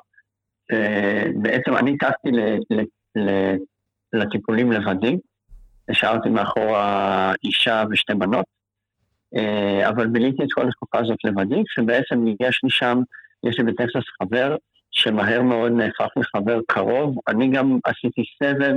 בעצם 1.36 1.78
אני 1.78 1.98
טסתי 1.98 2.30
לטיפולים 4.14 4.72
לבדי, 4.72 5.18
השארתי 5.90 6.30
מאחורה 6.30 7.34
אישה 7.44 7.84
ושתי 7.92 8.14
בנות, 8.14 8.46
אבל 9.88 10.08
ביליתי 10.08 10.44
את 10.44 10.48
כל 10.54 10.68
התקופה 10.68 11.00
הזאת 11.00 11.18
לבדי, 11.24 11.64
שבעצם 11.68 12.26
יש 12.28 12.60
לי 12.64 12.70
שם, 12.70 13.02
יש 13.44 13.60
לי 13.60 13.64
בטקסס 13.64 14.04
חבר 14.22 14.56
שמהר 14.92 15.42
מאוד 15.42 15.72
נהפך 15.72 16.08
לחבר 16.18 16.60
קרוב. 16.68 17.18
אני 17.28 17.52
גם 17.52 17.80
עשיתי 17.86 18.24
סבב 18.44 18.76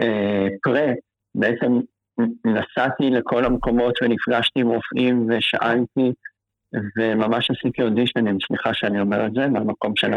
אה, 0.00 0.46
פרה, 0.62 0.86
בעצם 1.34 1.80
נסעתי 2.44 3.10
לכל 3.10 3.44
המקומות 3.44 3.94
ונפגשתי 4.02 4.60
עם 4.60 4.68
רופאים 4.68 5.26
ושאלתי, 5.28 6.12
וממש 6.98 7.50
עשיתי 7.50 7.82
אודישנים, 7.82 8.38
סליחה 8.46 8.74
שאני 8.74 9.00
אומר 9.00 9.26
את 9.26 9.32
זה, 9.32 9.48
מהמקום 9.48 9.96
של 9.96 10.12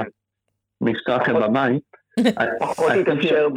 המקצוע 0.82 1.26
כבמאי. 1.26 1.80
פחות 2.60 2.92
התאפשר 2.92 3.48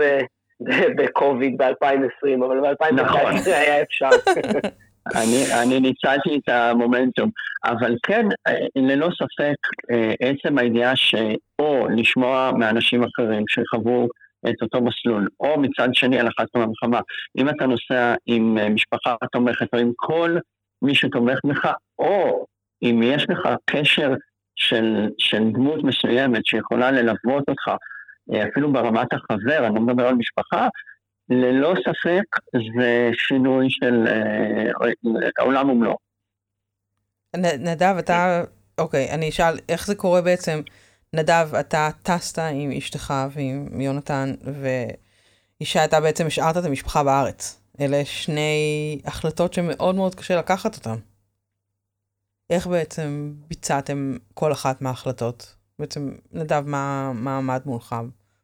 בקוביד 0.96 1.62
ב-2020, 1.62 2.46
אבל 2.46 2.60
ב-2019 2.60 2.94
נכון. 2.94 3.32
היה 3.46 3.82
אפשר. 3.82 4.08
אני, 5.16 5.62
אני 5.62 5.80
ניצלתי 5.80 6.36
את 6.36 6.48
המומנטום, 6.48 7.30
אבל 7.64 7.96
כן, 8.02 8.26
אה, 8.46 8.54
ללא 8.76 9.08
ספק, 9.14 9.56
אה, 9.90 10.12
עצם 10.20 10.58
הידיעה 10.58 10.96
שאו 10.96 11.88
לשמוע 11.96 12.50
מאנשים 12.58 13.04
אחרים 13.04 13.44
שחוו 13.48 14.08
את 14.50 14.62
אותו 14.62 14.80
מסלול, 14.80 15.28
או 15.40 15.60
מצד 15.60 15.88
שני 15.92 16.18
על 16.18 16.28
אחת 16.28 16.46
כמה 16.52 16.64
וכמה, 16.70 17.00
אם 17.38 17.48
אתה 17.48 17.66
נוסע 17.66 18.14
עם 18.26 18.58
אה, 18.58 18.68
משפחה 18.68 19.14
תומכת 19.32 19.74
או 19.74 19.78
עם 19.78 19.92
כל 19.96 20.36
מי 20.82 20.94
שתומך 20.94 21.38
בך, 21.44 21.72
או 21.98 22.46
אם 22.82 23.00
יש 23.04 23.26
לך 23.28 23.48
קשר 23.64 24.14
של, 24.56 25.08
של 25.18 25.50
דמות 25.52 25.84
מסוימת 25.84 26.46
שיכולה 26.46 26.90
ללוות 26.90 27.48
אותך, 27.48 27.68
אה, 28.32 28.48
אפילו 28.48 28.72
ברמת 28.72 29.12
החבר, 29.12 29.66
אני 29.66 29.74
לא 29.74 29.80
מדבר 29.80 30.06
על 30.06 30.14
משפחה, 30.14 30.68
ללא 31.28 31.74
ספק 31.80 32.24
זה 32.52 33.10
שינוי 33.12 33.66
של 33.70 34.06
אה, 34.06 34.70
העולם 35.38 35.70
ומלואו. 35.70 35.96
נדב, 37.36 37.94
אתה, 37.98 38.42
אוקיי, 38.78 39.10
אני 39.10 39.28
אשאל, 39.28 39.54
איך 39.68 39.86
זה 39.86 39.94
קורה 39.94 40.22
בעצם? 40.22 40.60
נדב, 41.12 41.54
אתה 41.60 41.88
טסת 42.02 42.38
עם 42.38 42.70
אשתך 42.70 43.14
ועם 43.30 43.80
יונתן, 43.80 44.34
ואישה, 44.40 45.84
אתה 45.84 46.00
בעצם 46.00 46.26
השארת 46.26 46.56
את 46.56 46.64
המשפחה 46.64 47.04
בארץ. 47.04 47.60
אלה 47.80 48.04
שני 48.04 49.00
החלטות 49.04 49.52
שמאוד 49.52 49.94
מאוד 49.94 50.14
קשה 50.14 50.36
לקחת 50.36 50.76
אותן. 50.76 51.00
איך 52.50 52.66
בעצם 52.66 53.32
ביצעתם 53.48 54.16
כל 54.34 54.52
אחת 54.52 54.82
מההחלטות? 54.82 55.54
בעצם, 55.78 56.10
נדב, 56.32 56.62
מה, 56.66 57.12
מה 57.14 57.38
עמד 57.38 57.62
מולך, 57.66 57.94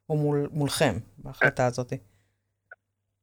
או 0.09 0.15
מול, 0.15 0.47
מולכם, 0.51 0.93
בהחלטה 1.17 1.65
הזאת? 1.65 1.93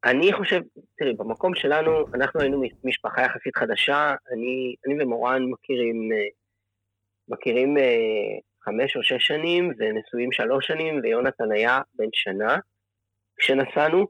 אני 0.04 0.32
חושב, 0.32 0.60
תראי, 0.98 1.12
במקום 1.12 1.54
שלנו, 1.54 1.90
אנחנו 2.14 2.40
היינו 2.40 2.62
משפחה 2.84 3.22
יחסית 3.22 3.56
חדשה, 3.56 4.14
אני, 4.32 4.74
אני 4.86 5.02
ומורן 5.02 5.42
מכירים, 5.42 6.12
אה, 6.12 6.26
מכירים 7.28 7.78
אה, 7.78 8.38
חמש 8.64 8.96
או 8.96 9.02
שש 9.02 9.26
שנים, 9.26 9.72
ונשואים 9.78 10.32
שלוש 10.32 10.66
שנים, 10.66 11.00
ויונתן 11.02 11.52
היה 11.52 11.80
בן 11.94 12.08
שנה 12.12 12.56
כשנסענו. 13.36 14.06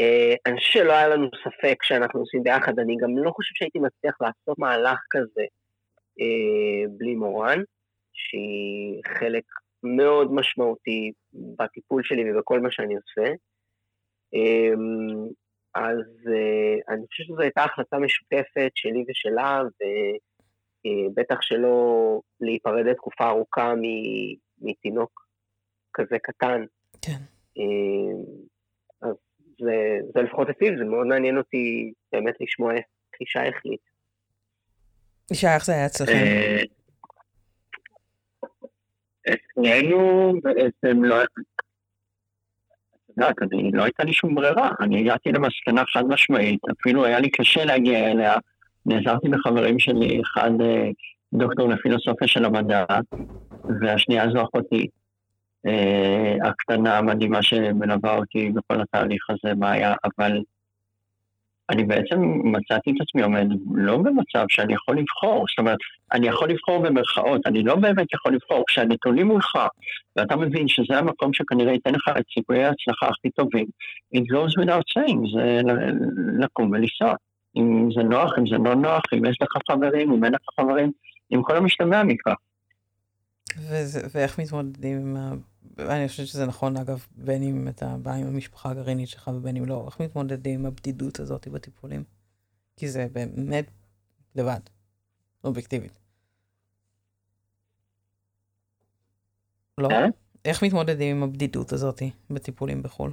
אה, 0.00 0.34
אני 0.46 0.56
חושב 0.56 0.72
שלא 0.72 0.92
היה 0.92 1.08
לנו 1.08 1.28
ספק 1.44 1.82
שאנחנו 1.82 2.20
עושים 2.20 2.42
ביחד, 2.42 2.78
אני 2.78 2.96
גם 2.96 3.18
לא 3.18 3.30
חושב 3.30 3.52
שהייתי 3.54 3.78
מצליח 3.78 4.16
לעשות 4.20 4.58
מהלך 4.58 4.98
כזה 5.10 5.44
אה, 6.20 6.88
בלי 6.98 7.14
מורן, 7.14 7.60
שהיא 8.12 9.02
חלק 9.18 9.44
מאוד 9.82 10.32
משמעותי 10.32 11.12
בטיפול 11.32 12.02
שלי 12.04 12.32
ובכל 12.32 12.60
מה 12.60 12.70
שאני 12.70 12.94
עושה. 12.94 13.32
אמ, 14.34 15.28
אז 15.74 16.04
אה, 16.32 16.94
אני 16.94 17.06
חושב 17.06 17.24
שזו 17.24 17.40
הייתה 17.40 17.64
החלטה 17.64 17.98
משותפת 17.98 18.70
שלי 18.74 19.04
ושלה, 19.08 19.62
ובטח 20.86 21.36
שלא 21.40 22.20
להיפרד 22.40 22.86
לתקופה 22.86 23.28
ארוכה 23.28 23.74
מ- 23.74 24.34
מתינוק 24.68 25.26
כזה 25.94 26.18
קטן. 26.22 26.64
כן. 27.02 27.18
אמ, 27.56 28.22
אז 29.02 29.14
זה, 29.60 29.98
זה 30.14 30.22
לפחות 30.22 30.48
אצלי, 30.48 30.78
זה 30.78 30.84
מאוד 30.84 31.06
מעניין 31.06 31.38
אותי 31.38 31.92
באמת 32.12 32.34
לשמוע 32.40 32.74
איך 32.74 32.84
אישה 33.20 33.48
החליט. 33.48 33.80
ישי, 35.32 35.46
איך 35.46 35.64
זה 35.64 35.72
היה 35.72 35.86
אצלכם? 35.86 36.12
אה, 36.12 36.62
אצלנו 39.34 40.32
בעצם 40.42 41.04
לא... 41.04 41.22
את 41.22 41.28
יודעת, 43.08 43.36
אני, 43.42 43.70
לא 43.72 43.82
הייתה 43.82 44.04
לי 44.04 44.12
שום 44.12 44.34
ברירה, 44.34 44.70
אני 44.80 45.00
הגעתי 45.00 45.28
למסקנה 45.28 45.82
חד 45.86 46.04
משמעית, 46.08 46.60
אפילו 46.80 47.04
היה 47.04 47.20
לי 47.20 47.30
קשה 47.30 47.64
להגיע 47.64 48.10
אליה, 48.10 48.34
נעזרתי 48.86 49.28
בחברים 49.28 49.78
שלי, 49.78 50.20
אחד 50.22 50.50
אה, 50.60 50.88
דוקטור 51.32 51.68
לפילוסופיה 51.68 52.28
של 52.28 52.44
המדע, 52.44 52.84
והשנייה 53.80 54.30
זו 54.30 54.42
אחותי, 54.42 54.86
אה, 55.66 56.48
הקטנה 56.48 56.98
המדהימה 56.98 57.42
שמלווה 57.42 58.16
אותי 58.16 58.50
בכל 58.50 58.80
התהליך 58.80 59.30
הזה, 59.30 59.54
מה 59.54 59.70
היה, 59.70 59.94
אבל 60.04 60.40
אני 61.70 61.84
בעצם 61.84 62.20
מצאתי 62.44 62.90
את 62.90 62.96
עצמי 63.00 63.22
עומד 63.22 63.46
לא 63.74 63.96
במצב 63.96 64.44
שאני 64.48 64.74
יכול 64.74 64.98
לבחור, 64.98 65.44
זאת 65.48 65.58
אומרת, 65.58 65.78
אני 66.12 66.26
יכול 66.26 66.50
לבחור 66.50 66.82
במרכאות, 66.82 67.46
אני 67.46 67.62
לא 67.62 67.74
באמת 67.76 68.06
יכול 68.14 68.34
לבחור. 68.34 68.64
כשהנתונים 68.68 69.26
מולך, 69.26 69.52
ואתה 70.16 70.36
מבין 70.36 70.68
שזה 70.68 70.98
המקום 70.98 71.32
שכנראה 71.32 71.72
ייתן 71.72 71.94
לך 71.94 72.08
את 72.18 72.24
סיכויי 72.34 72.64
ההצלחה 72.64 73.08
הכי 73.08 73.30
טובים, 73.30 73.66
it 74.16 74.20
goes 74.20 74.64
without 74.64 74.98
saying, 74.98 75.18
זה 75.34 75.60
לקום 76.38 76.70
ולנסוע. 76.70 77.14
אם 77.56 77.88
זה 77.94 78.02
נוח, 78.02 78.32
אם 78.38 78.46
זה 78.46 78.56
לא 78.58 78.74
נוח, 78.74 79.02
אם 79.14 79.24
יש 79.24 79.38
לך 79.42 79.48
חברים, 79.70 80.12
אם 80.12 80.24
אין 80.24 80.32
לך 80.32 80.40
חברים, 80.60 80.92
עם 81.30 81.42
כל 81.42 81.56
המשתמע 81.56 82.02
מכך. 82.02 82.34
ואיך 84.12 84.40
מתמודדים 84.40 84.96
עם 84.96 85.16
ה... 85.16 85.32
אני 85.78 86.08
חושבת 86.08 86.26
שזה 86.26 86.46
נכון, 86.46 86.76
אגב, 86.76 87.06
בין 87.16 87.42
אם 87.42 87.68
אתה 87.68 87.96
בא 88.02 88.14
עם 88.14 88.26
המשפחה 88.26 88.70
הגרעינית 88.70 89.08
שלך 89.08 89.30
ובין 89.34 89.56
אם 89.56 89.64
לא, 89.64 89.84
איך 89.86 90.00
מתמודדים 90.00 90.60
עם 90.60 90.66
הבדידות 90.66 91.20
הזאת 91.20 91.48
בטיפולים? 91.48 92.04
כי 92.76 92.88
זה 92.88 93.06
באמת 93.12 93.70
לבד, 94.34 94.60
אובייקטיבית. 95.44 95.98
לא? 99.78 99.88
אה? 99.90 100.06
איך 100.44 100.64
מתמודדים 100.64 101.16
עם 101.16 101.22
הבדידות 101.22 101.72
הזאת 101.72 102.02
בטיפולים 102.30 102.82
בחו"ל? 102.82 103.12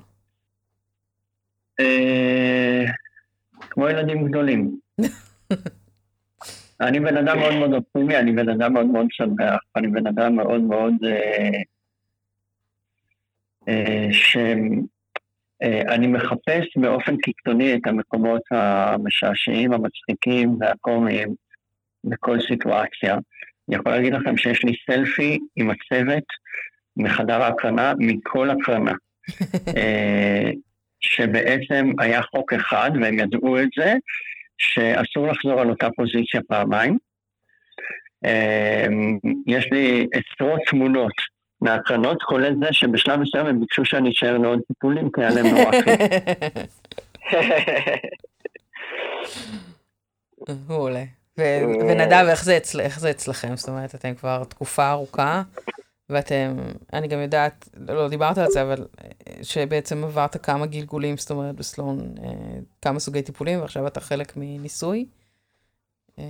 אה, 3.64 3.68
כמו 3.70 3.90
ילדים 3.90 4.28
גדולים. 4.28 4.80
אני 6.82 7.00
בן 7.00 7.18
אדם 7.18 7.40
מאוד 7.40 7.54
מאוד 7.54 7.74
אופטימי, 7.74 8.18
אני 8.18 8.32
בן 8.32 8.50
אדם 8.50 8.74
מאוד 8.74 8.86
מאוד 8.86 9.08
שמח, 9.12 9.60
אני 9.76 9.88
בן 9.88 10.08
אדם 10.08 10.36
מאוד 10.36 10.62
מאוד... 10.62 10.94
אה, 11.06 11.62
אה, 13.68 14.08
שאני 14.12 16.08
מחפש 16.08 16.78
באופן 16.78 17.18
קיצוני 17.18 17.76
את 17.76 17.82
המקומות 17.86 18.42
המשעשעים, 18.52 19.74
המצחיקים 19.74 20.58
והקומיים 20.60 21.36
בכל 22.04 22.38
סיטואציה. 22.48 23.14
אני 23.70 23.76
יכול 23.76 23.92
להגיד 23.92 24.14
לכם 24.14 24.38
שיש 24.38 24.64
לי 24.64 24.74
סלפי 24.86 25.40
עם 25.56 25.70
הצוות 25.70 26.24
מחדר 26.98 27.42
ההקרנה, 27.42 27.94
מכל 28.00 28.50
הקרנה. 28.50 28.94
שבעצם 31.06 31.92
היה 32.00 32.22
חוק 32.22 32.54
אחד, 32.54 32.92
והם 33.02 33.20
ידעו 33.20 33.60
את 33.60 33.70
זה, 33.78 33.94
שאסור 34.58 35.28
לחזור 35.28 35.62
על 35.62 35.70
אותה 35.70 35.88
פוזיציה 35.96 36.42
פעמיים. 36.48 36.98
אה, 38.26 38.86
יש 39.48 39.70
לי 39.72 40.08
עשרות 40.14 40.60
תמונות 40.70 41.14
מהקרנות, 41.62 42.24
כולל 42.24 42.54
זה 42.64 42.68
שבשלב 42.72 43.20
מסוים 43.20 43.46
הם 43.46 43.60
ביקשו 43.60 43.86
שאני 43.86 44.10
אשאר 44.10 44.38
לעוד 44.38 44.60
טיפולים, 44.68 45.10
כי 45.12 45.22
היה 45.22 45.30
להם 45.30 45.48
נורא 45.48 45.72
מעולה. 50.68 51.04
ונדב, 51.38 52.26
איך 52.80 53.00
זה 53.00 53.10
אצלכם? 53.10 53.56
זאת 53.56 53.70
אומרת, 53.70 53.96
אתם 53.96 54.16
כבר 54.16 54.44
תקופה 54.44 54.92
ארוכה, 54.92 55.42
ואתם, 56.10 56.56
אני 56.94 57.08
גם 57.08 57.20
יודעת, 57.20 57.70
לא 57.88 58.08
דיברת 58.08 58.38
על 58.38 58.48
זה, 58.48 58.62
אבל 58.62 58.88
שבעצם 59.42 60.04
עברת 60.04 60.46
כמה 60.46 60.66
גלגולים, 60.66 61.18
זאת 61.18 61.32
אומרת, 61.32 61.56
ב-Sloan, 61.56 62.00
אה, 62.24 62.60
כמה 62.82 63.00
סוגי 63.00 63.22
טיפולים, 63.22 63.60
ועכשיו 63.62 63.88
אתה 63.88 64.00
חלק 64.00 64.34
מניסוי. 64.38 65.06
אה, 66.20 66.24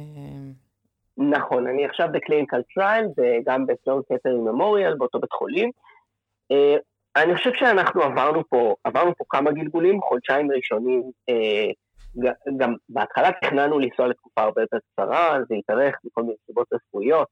נכון, 1.17 1.67
אני 1.67 1.85
עכשיו 1.85 2.07
ב-clinical 2.13 2.61
trial 2.73 3.05
וגם 3.17 3.65
ב-Sloan 3.65 4.01
Kettering 4.03 4.35
Memorial 4.35 4.95
באותו 4.95 5.19
בית 5.19 5.31
חולים. 5.31 5.71
Uh, 6.53 6.79
אני 7.15 7.35
חושב 7.35 7.49
שאנחנו 7.53 8.01
עברנו 8.01 8.49
פה, 8.49 8.75
עברנו 8.83 9.15
פה 9.17 9.23
כמה 9.29 9.51
גלגולים, 9.51 10.01
חודשיים 10.01 10.51
ראשונים, 10.51 11.03
גם 12.57 12.75
בהתחלה 12.89 13.29
תכננו 13.41 13.79
לנסוע 13.79 14.07
לתקופה 14.07 14.41
הרבה 14.41 14.61
יותר 14.61 14.77
קצרה, 14.91 15.37
זה 15.49 15.55
התארך 15.55 15.95
מכל 16.03 16.21
מיני 16.21 16.35
סיבות 16.45 16.67
רפואיות, 16.73 17.27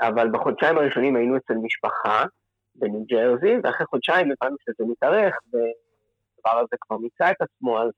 אבל 0.00 0.30
בחודשיים 0.32 0.78
הראשונים 0.78 1.16
היינו 1.16 1.36
אצל 1.36 1.54
משפחה 1.54 2.24
בניו 2.74 3.04
ג'רזי, 3.06 3.54
ואחרי 3.62 3.86
חודשיים 3.86 4.28
הבנו 4.32 4.56
שזה 4.60 4.90
מתארך, 4.90 5.34
והדבר 5.52 6.60
הזה 6.60 6.76
כבר 6.80 6.96
מיצה 6.96 7.30
את 7.30 7.36
עצמו, 7.40 7.78
אז 7.82 7.90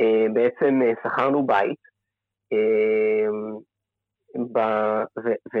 uh, 0.00 0.32
בעצם 0.32 0.80
uh, 0.82 1.08
שכרנו 1.08 1.46
בית. 1.46 1.78
ב, 4.36 4.58
ו, 5.18 5.28
ו, 5.54 5.58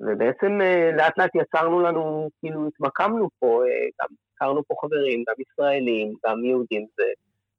ובעצם 0.00 0.60
אה, 0.60 0.90
לאט 0.96 1.18
לאט 1.18 1.30
יצרנו 1.34 1.80
לנו, 1.80 2.28
כאילו 2.40 2.66
התמקמנו 2.66 3.28
פה, 3.38 3.62
אה, 3.66 3.88
גם 4.00 4.08
הכרנו 4.34 4.62
פה 4.64 4.74
חברים, 4.80 5.24
גם 5.28 5.34
ישראלים, 5.38 6.14
גם 6.26 6.44
יהודים, 6.44 6.86
זה 6.96 7.04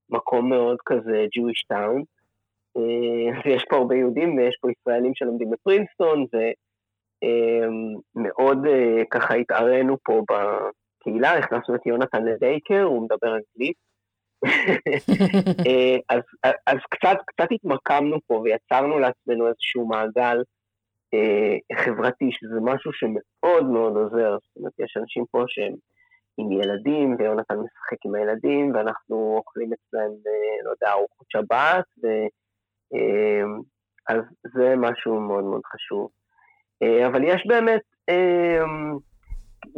מקום 0.10 0.50
מאוד 0.50 0.78
כזה 0.86 1.26
Jewish 1.38 1.76
town. 1.76 2.04
ויש 3.46 3.66
פה 3.70 3.76
הרבה 3.76 3.96
יהודים 3.96 4.38
ויש 4.38 4.58
פה 4.62 4.72
ישראלים 4.72 5.16
שלומדים 5.16 5.50
בפרינסטון, 5.50 6.26
ומאוד 6.34 6.54
אה, 7.24 9.04
ככה 9.12 9.34
התערינו 9.34 9.98
פה 10.04 10.22
בקהילה, 10.32 11.38
הכנסנו 11.38 11.76
את 11.76 11.86
יונתן 11.86 12.26
לדייקר, 12.26 12.84
הוא 12.84 13.04
מדבר 13.04 13.36
אנגלית. 13.36 13.78
אה, 15.68 15.98
אז, 16.10 16.22
אז 16.68 16.78
קצת, 16.90 17.18
קצת 17.28 17.48
התמקמנו 17.52 18.18
פה 18.28 18.34
ויצרנו 18.34 19.00
לעצמנו 19.00 19.48
איזשהו 19.48 19.88
מעגל 19.88 20.44
אה, 21.14 21.76
חברתי, 21.86 22.30
שזה 22.32 22.60
משהו 22.62 22.92
שמאוד 22.94 23.66
מאוד 23.66 23.96
עוזר. 23.96 24.38
זאת 24.42 24.58
אומרת, 24.58 24.74
יש 24.80 24.98
אנשים 24.98 25.26
פה 25.32 25.44
שהם 25.48 25.76
עם 26.38 26.52
ילדים, 26.52 27.16
ויונתן 27.20 27.56
משחק 27.56 28.06
עם 28.06 28.16
הילדים, 28.16 28.76
ואנחנו 28.76 29.36
אוכלים 29.38 29.74
אצלם, 29.74 30.12
אה, 30.28 30.64
לא 30.64 30.70
יודע, 30.70 30.92
ארוחות 30.92 31.28
שבת, 31.30 31.86
ו, 32.04 32.08
אה, 32.94 33.44
אז 34.10 34.22
זה 34.54 34.74
משהו 34.78 35.20
מאוד 35.20 35.44
מאוד 35.44 35.62
חשוב. 35.66 36.10
אה, 36.84 37.08
אבל 37.08 37.24
יש 37.24 37.44
באמת, 37.48 37.82
אה, 38.10 38.64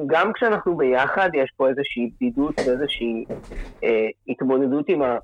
גם 0.07 0.33
כשאנחנו 0.33 0.77
ביחד, 0.77 1.29
יש 1.33 1.51
פה 1.57 1.69
איזושהי 1.69 2.09
בדידות 2.15 2.55
ואיזושהי 2.65 3.25
אה, 3.83 4.07
התמודדות 4.27 4.89
עם, 4.89 5.01
ה, 5.01 5.17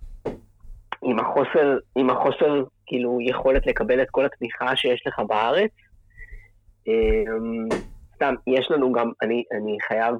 עם, 1.01 1.19
החוסר, 1.19 1.77
עם 1.95 2.09
החוסר, 2.09 2.63
כאילו, 2.85 3.17
יכולת 3.21 3.67
לקבל 3.67 4.01
את 4.01 4.09
כל 4.09 4.25
התמיכה 4.25 4.75
שיש 4.75 5.03
לך 5.07 5.19
בארץ. 5.27 5.71
סתם, 8.15 8.33
יש 8.47 8.71
לנו 8.71 8.91
גם, 8.91 9.11
אני, 9.21 9.43
אני 9.51 9.77
חייב, 9.87 10.15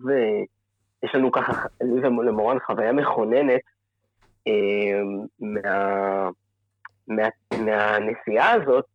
יש 1.04 1.16
לנו 1.16 1.32
ככה, 1.32 1.54
לי 1.82 2.08
ולמורן 2.08 2.58
חוויה 2.60 2.92
מכוננת 2.94 3.62
מה, 5.40 6.30
מה, 7.08 7.28
מהנסיעה 7.58 8.52
הזאת, 8.52 8.86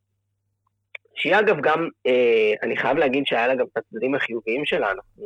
שהיא 1.17 1.37
אגב 1.39 1.57
גם, 1.61 1.89
אה, 2.07 2.53
אני 2.63 2.77
חייב 2.77 2.97
להגיד 2.97 3.27
שהיה 3.27 3.47
לה 3.47 3.55
גם 3.55 3.67
את 3.73 3.77
הצדדים 3.77 4.15
החיוביים 4.15 4.65
שלה, 4.65 4.91
אנחנו 4.91 5.25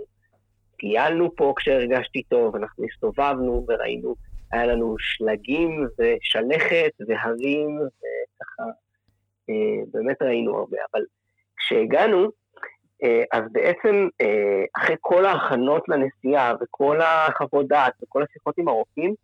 טיילנו 0.79 1.37
פה 1.37 1.55
כשהרגשתי 1.57 2.22
טוב, 2.22 2.57
אנחנו 2.57 2.85
הסתובבנו 2.85 3.66
וראינו, 3.68 4.14
היה 4.53 4.66
לנו 4.66 4.96
שלגים 4.98 5.87
ושלכת 5.98 6.90
והרים, 7.09 7.79
וככה, 7.79 8.62
אה, 9.51 9.85
באמת 9.92 10.22
ראינו 10.22 10.59
הרבה, 10.59 10.77
אבל 10.92 11.03
כשהגענו, 11.57 12.31
אה, 13.05 13.22
אז 13.33 13.42
בעצם 13.53 14.09
אה, 14.20 14.64
אחרי 14.77 14.96
כל 15.01 15.24
ההכנות 15.24 15.88
לנסיעה 15.88 16.55
וכל 16.61 17.01
החוות 17.01 17.68
דעת 17.68 17.92
וכל 18.03 18.22
השיחות 18.22 18.59
עם 18.59 18.68
הרופאים, 18.68 19.14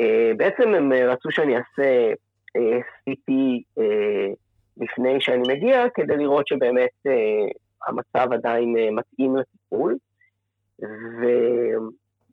אה, 0.00 0.32
בעצם 0.36 0.74
הם 0.74 0.92
רצו 0.92 1.30
שאני 1.30 1.56
אעשה 1.56 2.12
אה, 2.56 2.78
CT 3.10 3.32
אה, 3.78 4.28
לפני 4.76 5.20
שאני 5.20 5.42
מגיע, 5.48 5.84
כדי 5.94 6.16
לראות 6.16 6.48
שבאמת 6.48 6.90
אה, 7.06 7.48
המצב 7.86 8.32
עדיין 8.32 8.76
אה, 8.78 8.90
מתאים 8.90 9.36
לטיפול. 9.36 9.96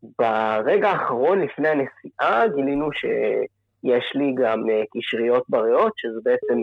וברגע 0.05 0.89
האחרון 0.89 1.41
לפני 1.41 1.67
הנסיעה 1.67 2.47
גילינו 2.47 2.91
שיש 2.91 4.15
לי 4.15 4.33
גם 4.37 4.69
אה, 4.69 4.83
קשריות 4.97 5.43
בריאות, 5.49 5.93
שזה 5.97 6.19
בעצם 6.23 6.59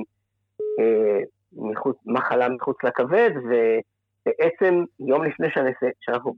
אה, 0.80 1.18
מחוץ, 1.52 1.96
מחלה 2.06 2.48
מחוץ 2.48 2.76
לכבד, 2.84 3.30
ובעצם 3.36 4.84
יום 5.00 5.24
לפני 5.24 5.50
שהנסיעה, 5.50 5.92
שאנחנו, 6.00 6.34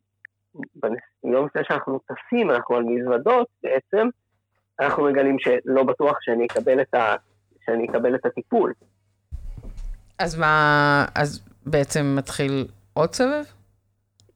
יום 1.25 1.47
לפני 1.47 1.63
שאנחנו 1.65 1.99
טסים, 1.99 2.51
אנחנו 2.51 2.77
על 2.77 2.83
מזוודות 2.85 3.47
בעצם, 3.63 4.09
אנחנו 4.81 5.05
מגלים 5.05 5.37
שלא 5.39 5.83
בטוח 5.83 6.17
שאני 6.21 6.47
אקבל 6.47 6.81
את, 6.81 6.95
ה, 6.95 7.17
שאני 7.65 7.89
אקבל 7.89 8.15
את 8.15 8.27
הטיפול. 8.27 8.73
אז 10.19 10.39
מה, 10.39 11.05
אז 11.15 11.41
בעצם 11.67 12.15
מתחיל 12.19 12.67
עוד 12.95 13.15
סבב? 13.15 13.45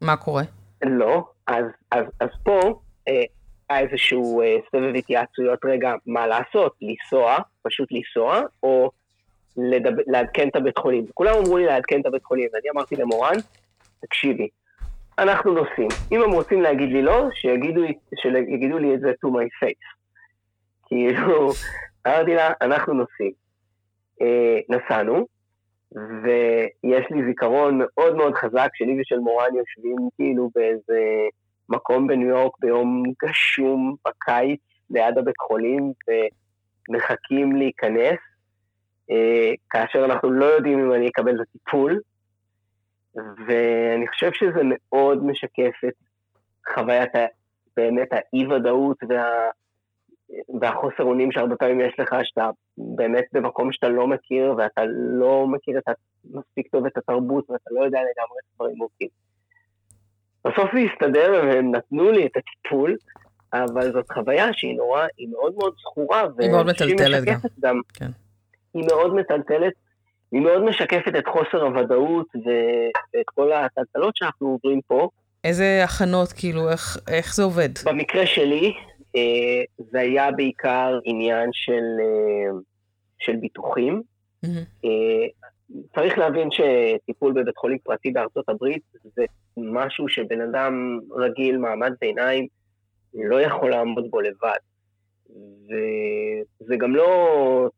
מה 0.00 0.16
קורה? 0.16 0.42
לא, 0.82 1.24
אז, 1.46 1.64
אז, 1.90 2.04
אז 2.20 2.28
פה 2.42 2.80
אה, 3.08 3.22
היה 3.70 3.80
איזשהו 3.80 4.42
אה, 4.42 4.56
סבב 4.70 4.94
התייעצויות 4.98 5.64
רגע 5.64 5.94
מה 6.06 6.26
לעשות, 6.26 6.76
לנסוע, 6.82 7.36
פשוט 7.62 7.88
לנסוע, 7.92 8.40
או 8.62 8.90
לדבר, 9.56 10.02
לעדכן 10.06 10.48
את 10.48 10.56
הבית 10.56 10.78
חולים. 10.78 11.06
כולם 11.14 11.34
אמרו 11.34 11.58
לי 11.58 11.66
לעדכן 11.66 12.00
את 12.00 12.06
הבית 12.06 12.24
חולים, 12.24 12.48
ואני 12.54 12.70
אמרתי 12.70 12.96
למורן, 12.96 13.36
תקשיבי, 14.00 14.48
אנחנו 15.18 15.52
נוסעים. 15.52 15.88
אם 16.12 16.22
הם 16.22 16.30
רוצים 16.30 16.62
להגיד 16.62 16.88
לי 16.88 17.02
לא, 17.02 17.28
שיגידו, 17.34 17.80
שיגידו 18.16 18.78
לי 18.78 18.94
את 18.94 19.00
זה 19.00 19.12
to 19.24 19.28
my 19.28 19.64
face. 19.64 19.96
כאילו, 20.86 21.50
אמרתי 22.06 22.34
לה, 22.34 22.52
אנחנו 22.60 22.94
נוסעים. 22.94 23.32
אה, 24.20 24.58
נסענו, 24.68 25.26
ויש 25.94 27.06
לי 27.10 27.24
זיכרון 27.26 27.78
מאוד 27.82 28.16
מאוד 28.16 28.34
חזק 28.34 28.68
שלי 28.74 29.00
ושל 29.00 29.18
מורן 29.18 29.54
יושבים 29.54 29.96
כאילו 30.16 30.50
באיזה 30.54 31.00
מקום 31.68 32.06
בניו 32.06 32.28
יורק 32.28 32.52
ביום 32.60 33.02
גשום 33.24 33.96
בקיץ 34.06 34.60
ליד 34.90 35.18
הבית 35.18 35.38
חולים 35.38 35.92
ומחכים 36.88 37.56
להיכנס, 37.56 38.18
אה, 39.10 39.52
כאשר 39.70 40.04
אנחנו 40.04 40.30
לא 40.30 40.44
יודעים 40.44 40.78
אם 40.78 40.92
אני 40.92 41.08
אקבל 41.08 41.34
את 41.34 41.46
הטיפול, 41.48 42.00
ואני 43.46 44.08
חושב 44.08 44.32
שזה 44.32 44.60
מאוד 44.64 45.24
משקף 45.24 45.84
את 45.88 45.94
חוויית 46.74 47.12
באמת 47.76 48.08
האי-ודאות 48.12 48.96
וה... 49.08 49.50
והחוסר 50.60 51.02
אונים 51.02 51.32
שהרבה 51.32 51.56
פעמים 51.56 51.80
יש 51.80 51.94
לך, 51.98 52.14
שאתה 52.22 52.50
באמת 52.78 53.24
במקום 53.32 53.72
שאתה 53.72 53.88
לא 53.88 54.06
מכיר, 54.06 54.54
ואתה 54.58 54.82
לא 54.94 55.46
מכיר 55.46 55.78
את 55.78 55.84
מספיק 56.24 56.68
טוב 56.72 56.86
את 56.86 56.96
התרבות, 56.96 57.50
ואתה 57.50 57.70
לא 57.70 57.84
יודע 57.84 57.98
לגמרי 57.98 58.38
איך 58.38 58.54
דברים 58.54 58.78
עובדים. 58.78 59.08
בסוף 60.44 60.70
זה 60.74 60.80
הסתדר, 60.92 61.42
והם 61.44 61.74
נתנו 61.74 62.10
לי 62.10 62.26
את 62.26 62.36
הטיפול, 62.36 62.96
אבל 63.52 63.92
זאת 63.92 64.10
חוויה 64.12 64.52
שהיא 64.52 64.76
נורא, 64.76 65.06
היא 65.18 65.28
מאוד 65.28 65.54
מאוד 65.58 65.74
זכורה, 65.80 66.24
היא 66.38 66.50
מאוד 66.50 66.66
מטלטלת 66.66 67.24
גם. 67.24 67.38
גם. 67.60 67.80
כן. 67.94 68.10
היא 68.74 68.84
מאוד 68.86 69.14
מטלטלת, 69.14 69.72
היא 70.32 70.40
מאוד 70.40 70.62
משקפת 70.62 71.12
את 71.18 71.26
חוסר 71.26 71.62
הוודאות 71.62 72.26
ואת 72.34 73.26
כל 73.34 73.52
הטלטלות 73.52 74.16
שאנחנו 74.16 74.46
עוברים 74.46 74.80
פה. 74.86 75.08
איזה 75.44 75.80
הכנות, 75.84 76.32
כאילו, 76.32 76.70
איך, 76.70 76.96
איך 77.08 77.34
זה 77.34 77.42
עובד? 77.42 77.68
במקרה 77.84 78.26
שלי, 78.26 78.74
זה 79.78 80.00
היה 80.00 80.30
בעיקר 80.30 80.98
עניין 81.04 81.48
של, 81.52 81.82
אה, 82.00 82.58
של 83.18 83.36
ביטוחים. 83.36 84.02
Mm-hmm. 84.46 84.88
צריך 85.94 86.18
להבין 86.18 86.48
שטיפול 86.50 87.32
בבית 87.32 87.56
חולים 87.56 87.78
פרטי 87.78 88.10
בארצות 88.10 88.48
הברית 88.48 88.82
זה 89.16 89.24
משהו 89.56 90.08
שבן 90.08 90.40
אדם 90.40 90.98
רגיל, 91.10 91.58
מעמד 91.58 91.92
ביניים, 92.00 92.46
לא 93.14 93.40
יכול 93.40 93.70
לעמוד 93.70 94.10
בו 94.10 94.20
לבד. 94.20 94.58
וזה 95.66 96.76
גם 96.76 96.96
לא, 96.96 97.68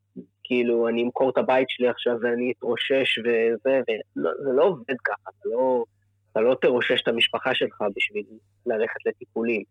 כאילו, 0.45 0.89
אני 0.89 1.03
אמכור 1.03 1.31
את 1.31 1.39
הבית 1.39 1.71
שלי 1.71 1.89
עכשיו 1.89 2.17
ואני 2.23 2.53
אתרושש 2.59 3.19
וזה, 3.19 3.81
וזה 4.17 4.53
לא 4.55 4.65
עובד 4.65 4.97
ככה, 5.05 5.31
אתה 5.31 5.49
לא, 5.49 5.85
אתה 6.33 6.41
לא 6.41 6.57
תרושש 6.61 7.03
את 7.03 7.09
המשפחה 7.09 7.55
שלך 7.55 7.85
בשביל 7.97 8.25
ללכת 8.67 9.07
לטיפולים. 9.07 9.63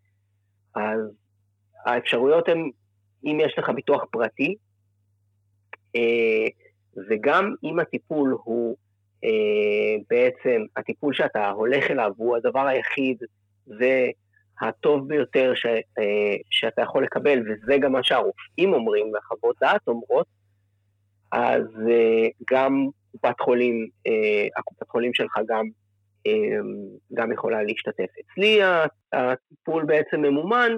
אז 0.74 1.00
האפשרויות 1.84 2.48
הן, 2.48 2.70
אם 3.24 3.38
יש 3.40 3.58
לך 3.58 3.68
ביטוח 3.68 4.04
פרטי, 4.10 4.54
אה, 5.96 6.46
וגם 7.08 7.54
אם 7.64 7.78
הטיפול 7.78 8.36
הוא 8.44 8.76
אה, 9.24 9.30
בעצם, 10.10 10.64
הטיפול 10.76 11.14
שאתה 11.14 11.50
הולך 11.50 11.90
אליו 11.90 12.12
הוא 12.16 12.36
הדבר 12.36 12.66
היחיד 12.66 13.22
והטוב 14.60 15.08
ביותר 15.08 15.52
ש, 15.54 15.66
אה, 15.66 16.36
שאתה 16.50 16.82
יכול 16.82 17.04
לקבל, 17.04 17.38
וזה 17.40 17.76
גם 17.80 17.92
מה 17.92 18.02
שהרופאים 18.02 18.72
אומרים 18.72 19.12
והחוות 19.12 19.56
דעת 19.60 19.88
אומרות, 19.88 20.26
אז 21.32 21.62
גם 22.50 22.86
קופת 23.12 23.40
חולים, 23.40 23.88
הקופת 24.56 24.88
חולים 24.88 25.14
שלך 25.14 25.38
גם, 25.48 25.66
גם 27.14 27.32
יכולה 27.32 27.62
להשתתף. 27.62 28.06
אצלי 28.20 28.60
הטיפול 29.12 29.84
בעצם 29.84 30.20
ממומן 30.20 30.72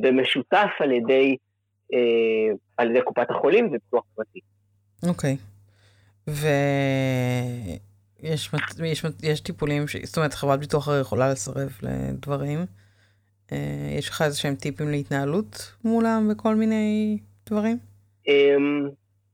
במשותף 0.00 0.70
על 0.78 0.92
ידי, 0.92 1.36
אה, 1.92 1.98
על 2.76 2.90
ידי 2.90 3.00
קופת 3.04 3.30
החולים 3.30 3.66
וביטוח 3.66 4.04
פרטי. 4.14 4.40
אוקיי. 5.08 5.36
ויש 6.26 6.40
יש, 8.84 9.04
יש 9.22 9.40
טיפולים, 9.40 9.88
ש... 9.88 9.96
זאת 9.96 10.16
אומרת, 10.16 10.34
חברת 10.34 10.60
ביטוח 10.60 10.88
הרי 10.88 11.00
יכולה 11.00 11.32
לסרב 11.32 11.78
לדברים. 11.82 12.58
אה, 13.52 13.94
יש 13.98 14.08
לך 14.08 14.22
איזה 14.22 14.38
שהם 14.38 14.54
טיפים 14.54 14.90
להתנהלות 14.90 15.72
מולם 15.84 16.28
וכל 16.32 16.54
מיני 16.54 17.18
דברים? 17.46 17.78
אמ, 18.28 18.88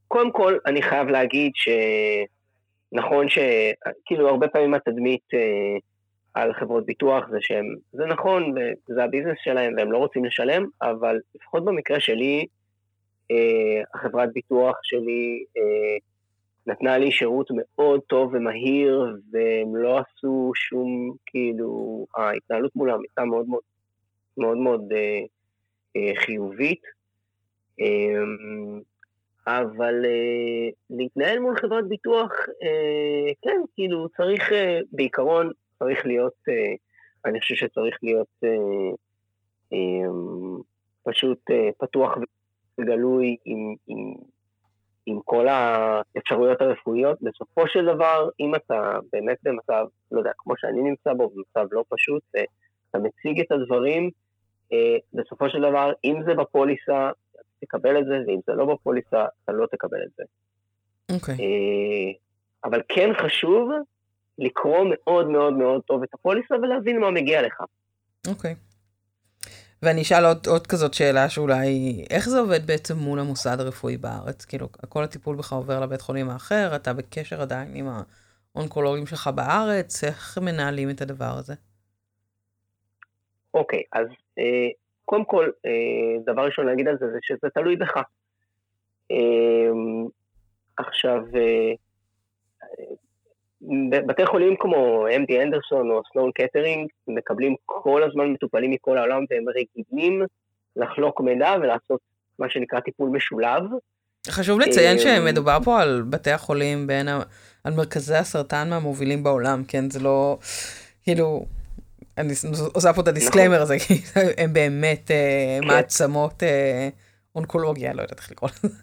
קודם 0.09 0.33
כל, 0.33 0.59
אני 0.67 0.83
חייב 0.83 1.09
להגיד 1.09 1.53
שנכון 1.55 3.27
שכאילו 3.29 4.29
הרבה 4.29 4.49
פעמים 4.49 4.75
התדמית 4.75 5.35
אה, 5.35 5.79
על 6.35 6.53
חברות 6.53 6.87
ביטוח 6.87 7.25
זה 7.31 7.37
שהם, 7.41 7.75
זה 7.93 8.07
נכון, 8.07 8.55
זה 8.87 9.05
הביזנס 9.05 9.39
שלהם 9.43 9.75
והם 9.77 9.93
לא 9.93 9.99
רוצים 9.99 10.25
לשלם, 10.25 10.67
אבל 10.83 11.21
לפחות 11.35 11.65
במקרה 11.65 12.01
שלי, 12.01 12.47
אה, 13.31 13.83
החברת 13.95 14.33
ביטוח 14.33 14.77
שלי 14.83 15.45
אה, 15.57 15.97
נתנה 16.67 16.99
לי 16.99 17.13
שירות 17.13 17.51
מאוד 17.51 18.01
טוב 18.07 18.35
ומהיר, 18.35 19.17
והם 19.31 19.77
לא 19.77 19.99
עשו 19.99 20.53
שום, 20.55 21.17
כאילו, 21.27 22.07
ההתנהלות 22.17 22.77
מולם 22.77 23.01
הייתה 23.01 23.25
מאוד 23.25 23.49
מאוד 23.49 23.63
מאוד, 24.37 24.57
מאוד 24.57 24.93
אה, 25.97 26.13
חיובית. 26.17 26.83
אה, 27.81 28.25
אבל 29.47 30.05
אה, 30.05 30.69
להתנהל 30.91 31.39
מול 31.39 31.57
חברת 31.57 31.89
ביטוח, 31.89 32.33
אה, 32.63 33.33
כן, 33.43 33.61
כאילו, 33.75 34.09
צריך 34.17 34.53
אה, 34.53 34.81
בעיקרון 34.93 35.51
צריך 35.85 36.07
להיות, 36.07 36.33
אה, 36.49 36.75
אני 37.25 37.41
חושב 37.41 37.55
שצריך 37.55 37.99
להיות 38.03 38.29
אה, 38.45 38.49
אה, 39.73 40.09
פשוט 41.03 41.39
פתוח 41.79 42.13
וגלוי 42.81 43.37
עם, 43.45 43.75
עם, 43.87 44.15
עם 45.07 45.19
כל 45.25 45.49
האפשרויות 45.49 46.61
הרפואיות. 46.61 47.19
בסופו 47.23 47.69
של 47.69 47.85
דבר, 47.95 48.29
אם 48.41 48.55
אתה 48.55 48.99
באמת 49.13 49.39
במצב, 49.43 49.87
לא 50.13 50.19
יודע, 50.19 50.31
כמו 50.39 50.55
שאני 50.59 50.83
נמצא 50.83 51.13
בו, 51.13 51.31
במצב 51.31 51.67
לא 51.73 51.85
פשוט, 51.89 52.23
אתה 52.91 52.99
מציג 52.99 53.41
את 53.41 53.53
הדברים, 53.53 54.11
בסופו 55.15 55.51
של 55.51 55.59
דבר, 55.61 55.93
אם 56.05 56.23
זה 56.27 56.35
בפוליסה, 56.35 57.11
תקבל 57.61 57.99
את 57.99 58.07
זה, 58.07 58.19
ואם 58.27 58.41
זה 58.47 58.53
לא 58.53 58.75
בפוליסה, 58.75 59.25
אתה 59.45 59.53
לא 59.53 59.67
תקבל 59.67 60.03
את 60.03 60.11
זה. 60.17 60.25
אוקיי. 61.15 61.35
Okay. 61.35 62.19
אבל 62.65 62.83
כן 62.89 63.11
חשוב 63.23 63.71
לקרוא 64.39 64.87
מאוד 64.91 65.29
מאוד 65.29 65.53
מאוד 65.53 65.83
טוב 65.83 66.03
את 66.03 66.15
הפוליסה 66.15 66.55
ולהבין 66.55 67.01
מה 67.01 67.11
מגיע 67.11 67.43
לך. 67.43 67.61
אוקיי. 68.29 68.53
Okay. 68.53 68.75
ואני 69.85 70.03
אשאל 70.03 70.25
עוד, 70.25 70.47
עוד 70.47 70.67
כזאת 70.67 70.95
שאלה 70.95 71.29
שאולי, 71.29 72.05
איך 72.11 72.29
זה 72.29 72.39
עובד 72.39 72.67
בעצם 72.67 72.97
מול 72.97 73.21
המוסד 73.21 73.61
הרפואי 73.61 73.97
בארץ? 73.97 74.45
כאילו, 74.45 74.69
כל 74.89 75.05
הטיפול 75.05 75.37
בך 75.37 75.53
עובר 75.53 75.81
לבית 75.81 76.01
חולים 76.01 76.31
האחר, 76.31 76.77
אתה 76.77 76.93
בקשר 76.93 77.43
עדיין 77.43 77.69
עם 77.75 77.89
האונקולוגים 78.55 79.07
שלך 79.07 79.31
בארץ, 79.35 80.05
איך 80.05 80.39
מנהלים 80.39 80.91
את 80.91 81.01
הדבר 81.01 81.35
הזה? 81.39 81.55
אוקיי, 83.55 83.79
okay, 83.81 83.99
אז 84.01 84.07
אה, 84.39 84.69
קודם 85.05 85.25
כל, 85.25 85.51
אה, 85.67 86.33
דבר 86.33 86.43
ראשון 86.43 86.67
להגיד 86.67 86.89
על 86.89 86.99
זה, 87.01 87.07
זה 87.13 87.19
שזה 87.23 87.51
תלוי 87.55 87.77
בך. 87.77 87.97
אה, 89.11 89.71
עכשיו, 90.77 91.23
אה, 91.37 91.73
בתי 94.07 94.27
חולים 94.27 94.57
כמו 94.59 95.07
MD 95.09 95.43
Anderson 95.43 95.91
או 95.91 96.01
Sloan 96.13 96.31
Kettering 96.35 96.89
מקבלים 97.09 97.55
כל 97.65 98.03
הזמן 98.03 98.33
מטופלים 98.33 98.71
מכל 98.71 98.99
העולם 98.99 99.25
והם 99.31 99.45
רגילים 99.49 100.23
לחלוק 100.77 101.21
מידע 101.21 101.55
ולעשות 101.63 102.01
מה 102.39 102.51
שנקרא 102.51 102.81
טיפול 102.81 103.11
משולב. 103.11 103.63
חשוב 104.29 104.61
לציין 104.61 104.97
אה, 104.97 105.03
שמדובר 105.03 105.59
פה 105.65 105.81
על 105.81 106.03
בתי 106.11 106.31
החולים 106.31 106.87
בין, 106.87 107.09
על 107.65 107.73
מרכזי 107.77 108.15
הסרטן 108.15 108.71
מהמובילים 108.71 109.23
בעולם, 109.23 109.63
כן? 109.69 109.91
זה 109.91 110.01
לא, 110.01 110.39
כאילו, 111.03 111.47
אני 112.19 112.33
עושה 112.75 112.93
פה 112.93 113.01
את 113.01 113.09
ה-disclaimer 113.09 113.63
הזה, 113.63 113.79
כי 113.87 114.03
הם 114.39 114.53
באמת 114.53 115.11
אה, 115.11 115.59
כן. 115.61 115.67
מעצמות 115.67 116.43
אה, 116.43 116.89
אונקולוגיה, 117.35 117.93
לא 117.93 118.03
יודעת 118.03 118.19
איך 118.19 118.31
לקרוא 118.31 118.51
לזה. 118.51 118.75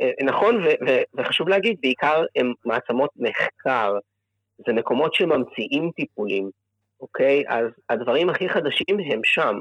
אה, 0.00 0.10
נכון, 0.24 0.64
וחשוב 1.14 1.48
להגיד, 1.48 1.76
בעיקר 1.80 2.24
הם 2.36 2.52
מעצמות 2.64 3.10
מחקר, 3.16 3.98
זה 4.66 4.72
מקומות 4.72 5.14
שממציאים 5.14 5.90
טיפולים, 5.96 6.50
אוקיי? 7.00 7.42
אז 7.48 7.66
הדברים 7.88 8.30
הכי 8.30 8.48
חדשים 8.48 9.00
הם 9.06 9.20
שם. 9.24 9.58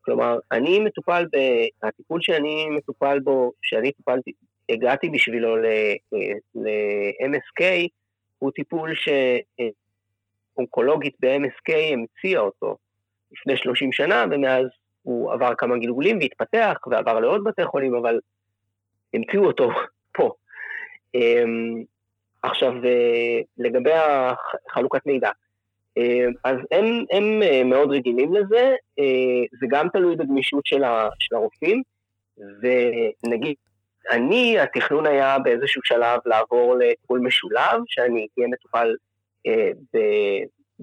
כלומר, 0.00 0.38
אני 0.52 0.78
מטופל, 0.78 1.26
ב... 1.32 1.36
הטיפול 1.82 2.20
שאני 2.22 2.66
מטופל 2.70 3.20
בו, 3.20 3.52
שאני 3.62 3.92
טיפלתי, 3.92 4.32
הגעתי 4.68 5.10
בשבילו 5.10 5.56
ל-MSK, 6.54 7.64
הוא 8.38 8.50
טיפול 8.50 8.92
שאונקולוגית 10.54 11.14
ב-MSK 11.20 11.72
המציאה 11.92 12.40
אותו 12.40 12.76
לפני 13.32 13.56
30 13.56 13.92
שנה, 13.92 14.24
ומאז 14.30 14.66
הוא 15.02 15.32
עבר 15.32 15.54
כמה 15.58 15.78
גלגולים 15.78 16.18
והתפתח, 16.18 16.78
ועבר 16.90 17.20
לעוד 17.20 17.44
בתי 17.44 17.64
חולים, 17.64 17.94
אבל 17.94 18.20
המציאו 19.14 19.44
אותו 19.44 19.70
פה. 20.16 20.32
אמ, 21.14 21.82
עכשיו, 22.42 22.72
אה, 22.84 23.40
לגבי 23.58 23.90
חלוקת 24.70 25.06
מידע, 25.06 25.30
אה, 25.98 26.26
אז 26.44 26.56
הם, 26.70 27.04
הם 27.10 27.42
אה, 27.42 27.64
מאוד 27.64 27.90
רגילים 27.90 28.34
לזה, 28.34 28.74
זה 29.60 29.66
גם 29.68 29.88
תלוי 29.88 30.16
בגמישות 30.16 30.66
של, 30.66 30.84
הרופאים, 31.32 31.82
ונגיד, 32.62 33.54
אני, 34.10 34.58
התכנון 34.58 35.06
היה 35.06 35.38
באיזשהו 35.38 35.82
שלב 35.84 36.20
לעבור 36.26 36.76
לטיפול 36.78 37.20
משולב, 37.20 37.80
שאני 37.86 38.26
אהיה 38.38 38.48
מטופל 38.48 38.96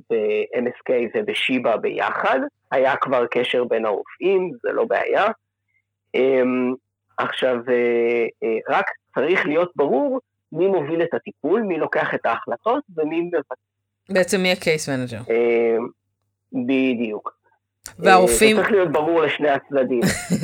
ב-MSK 0.09 0.93
ובשיבא 1.15 1.75
ביחד, 1.75 2.39
היה 2.71 2.95
כבר 2.95 3.25
קשר 3.27 3.63
בין 3.63 3.85
הרופאים, 3.85 4.51
זה 4.63 4.71
לא 4.71 4.85
בעיה. 4.85 5.27
עכשיו, 7.17 7.55
רק 8.69 8.85
צריך 9.15 9.45
להיות 9.45 9.71
ברור 9.75 10.19
מי 10.51 10.67
מוביל 10.67 11.03
את 11.03 11.13
הטיפול, 11.13 11.61
מי 11.61 11.77
לוקח 11.77 12.13
את 12.15 12.25
ההחלטות 12.25 12.83
ומי 12.97 13.21
מבצע. 13.21 13.55
בעצם 14.09 14.41
מי 14.41 14.51
ה-case 14.51 14.89
manager. 14.89 15.17
אה, 15.29 15.77
בדיוק. 16.53 17.41
והרופאים... 17.99 18.55
זה 18.55 18.61
צריך 18.61 18.71
להיות 18.71 18.91
ברור 18.91 19.21
לשני 19.21 19.49
הצדדים. 19.49 20.01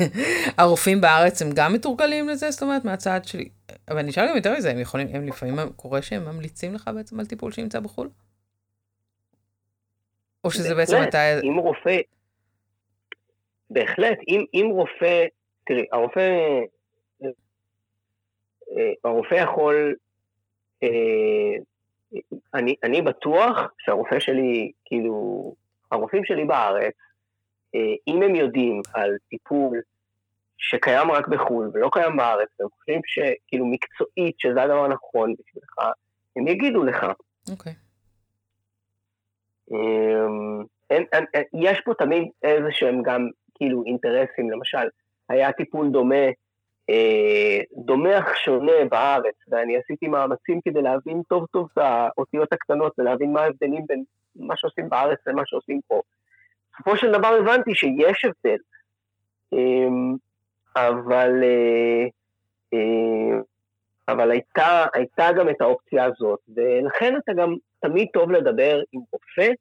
הרופאים 0.58 1.00
בארץ 1.00 1.42
הם 1.42 1.48
גם 1.54 1.72
מתורגלים 1.72 2.28
לזה? 2.28 2.50
זאת 2.50 2.62
אומרת, 2.62 2.84
מהצד 2.84 3.20
שלי. 3.24 3.48
אבל 3.88 3.98
אני 3.98 4.10
אשאל 4.10 4.28
גם 4.28 4.36
יותר 4.36 4.56
מזה, 4.56 4.70
הם 4.70 4.78
יכולים, 4.78 5.08
הם 5.12 5.26
לפעמים 5.26 5.54
קורה 5.76 6.02
שהם 6.02 6.24
ממליצים 6.24 6.74
לך 6.74 6.90
בעצם 6.94 7.20
על 7.20 7.26
טיפול 7.26 7.52
שנמצא 7.52 7.80
בחו"ל? 7.80 8.08
או 10.44 10.50
שזה 10.50 10.74
בעצם 10.74 10.96
אתה... 11.08 11.40
אם 11.40 11.56
רופא... 11.56 11.96
בהחלט, 13.70 14.18
אם, 14.28 14.44
אם 14.54 14.66
רופא... 14.70 15.24
תראי, 15.68 15.86
הרופא 15.92 16.60
אה, 18.76 18.92
הרופא 19.04 19.34
יכול, 19.34 19.94
אה, 20.82 21.56
אני, 22.54 22.74
אני 22.82 23.02
בטוח 23.02 23.72
שהרופא 23.78 24.20
שלי, 24.20 24.72
כאילו, 24.84 25.54
הרופאים 25.92 26.24
שלי 26.24 26.44
בארץ, 26.44 26.94
אה, 27.74 27.94
אם 28.06 28.22
הם 28.22 28.34
יודעים 28.34 28.82
על 28.94 29.16
טיפול 29.28 29.80
שקיים 30.58 31.10
רק 31.10 31.28
בחו"ל 31.28 31.70
ולא 31.74 31.90
קיים 31.92 32.16
בארץ, 32.16 32.48
והם 32.60 32.68
חושבים 32.68 33.00
שכאילו 33.06 33.66
מקצועית 33.66 34.40
שזה 34.40 34.62
הדבר 34.62 34.84
הנכון 34.84 35.34
בשבילך, 35.34 35.78
הם 36.36 36.48
יגידו 36.48 36.84
לך. 36.84 37.06
אוקיי. 37.50 37.72
Okay. 37.72 37.76
יש 41.52 41.80
פה 41.84 41.92
תמיד 41.98 42.28
איזה 42.42 42.68
שהם 42.70 43.02
גם 43.02 43.28
כאילו 43.54 43.84
אינטרסים, 43.86 44.50
למשל, 44.50 44.88
היה 45.28 45.52
טיפול 45.52 45.90
דומה 45.90 46.26
אה, 46.90 47.60
דומה 47.72 48.18
אך 48.18 48.36
שונה 48.36 48.84
בארץ, 48.90 49.34
ואני 49.48 49.76
עשיתי 49.76 50.08
מאמצים 50.08 50.60
כדי 50.60 50.82
להבין 50.82 51.22
טוב 51.28 51.46
טוב 51.52 51.68
את 51.72 51.78
האותיות 51.78 52.52
הקטנות 52.52 52.92
ולהבין 52.98 53.32
מה 53.32 53.40
ההבדלים 53.40 53.86
בין 53.86 54.04
מה 54.36 54.56
שעושים 54.56 54.88
בארץ 54.88 55.18
למה 55.26 55.42
שעושים 55.46 55.80
פה. 55.88 56.02
בסופו 56.74 56.96
של 56.96 57.12
דבר 57.12 57.28
הבנתי 57.28 57.74
שיש 57.74 58.24
הבדל, 58.24 58.58
אמ, 59.52 60.14
אבל, 60.76 61.30
אה, 61.42 62.06
אה, 62.74 63.38
אבל 64.08 64.30
הייתה, 64.30 64.86
הייתה 64.94 65.32
גם 65.38 65.48
את 65.48 65.60
האופציה 65.60 66.04
הזאת, 66.04 66.40
ולכן 66.56 67.16
אתה 67.16 67.32
גם 67.32 67.54
תמיד 67.80 68.08
טוב 68.12 68.30
לדבר 68.30 68.82
עם 68.92 69.00
רופא, 69.12 69.52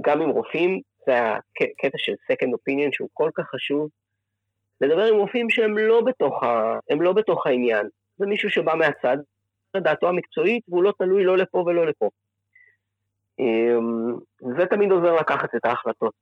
גם 0.00 0.22
עם 0.22 0.28
רופאים, 0.28 0.80
זה 1.06 1.32
הקטע 1.32 1.98
של 1.98 2.12
second 2.12 2.48
opinion 2.48 2.88
שהוא 2.92 3.08
כל 3.12 3.30
כך 3.34 3.44
חשוב, 3.54 3.88
לדבר 4.80 5.02
עם 5.02 5.16
רופאים 5.16 5.50
שהם 5.50 5.78
לא 5.78 6.00
בתוך, 6.00 6.42
ה... 6.42 6.78
לא 7.00 7.12
בתוך 7.12 7.46
העניין. 7.46 7.88
זה 8.18 8.26
מישהו 8.26 8.50
שבא 8.50 8.74
מהצד, 8.74 9.16
דעתו 9.76 10.08
המקצועית, 10.08 10.62
והוא 10.68 10.82
לא 10.82 10.92
תלוי 10.98 11.24
לא 11.24 11.38
לפה 11.38 11.58
ולא 11.58 11.86
לפה. 11.86 12.10
אמ, 13.38 14.16
זה 14.56 14.66
תמיד 14.70 14.90
עוזר 14.90 15.14
לקחת 15.14 15.54
את 15.54 15.64
ההחלטות. 15.64 16.12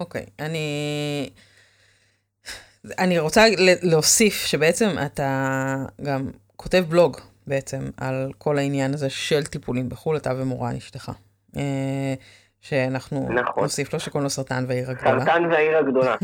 אוקיי, 0.00 0.22
okay, 0.22 0.44
אני... 0.44 1.30
אני 2.98 3.18
רוצה 3.18 3.44
להוסיף 3.82 4.34
שבעצם 4.34 4.86
אתה 5.06 5.76
גם 6.02 6.30
כותב 6.56 6.84
בלוג 6.88 7.16
בעצם 7.46 7.90
על 7.96 8.32
כל 8.38 8.58
העניין 8.58 8.94
הזה 8.94 9.10
של 9.10 9.44
טיפולים 9.44 9.88
בחו"ל, 9.88 10.16
אתה 10.16 10.32
ומורן 10.36 10.76
אשתך. 10.76 11.12
שאנחנו 12.68 13.28
נכון. 13.34 13.62
נוסיף 13.62 13.94
לו 13.94 14.00
שקוראים 14.00 14.22
לו 14.24 14.30
סרטן 14.30 14.64
והעיר 14.68 14.90
הגדולה. 14.90 15.20
סרטן 15.20 15.42
והעיר 15.50 15.78
הגדולה. 15.78 16.14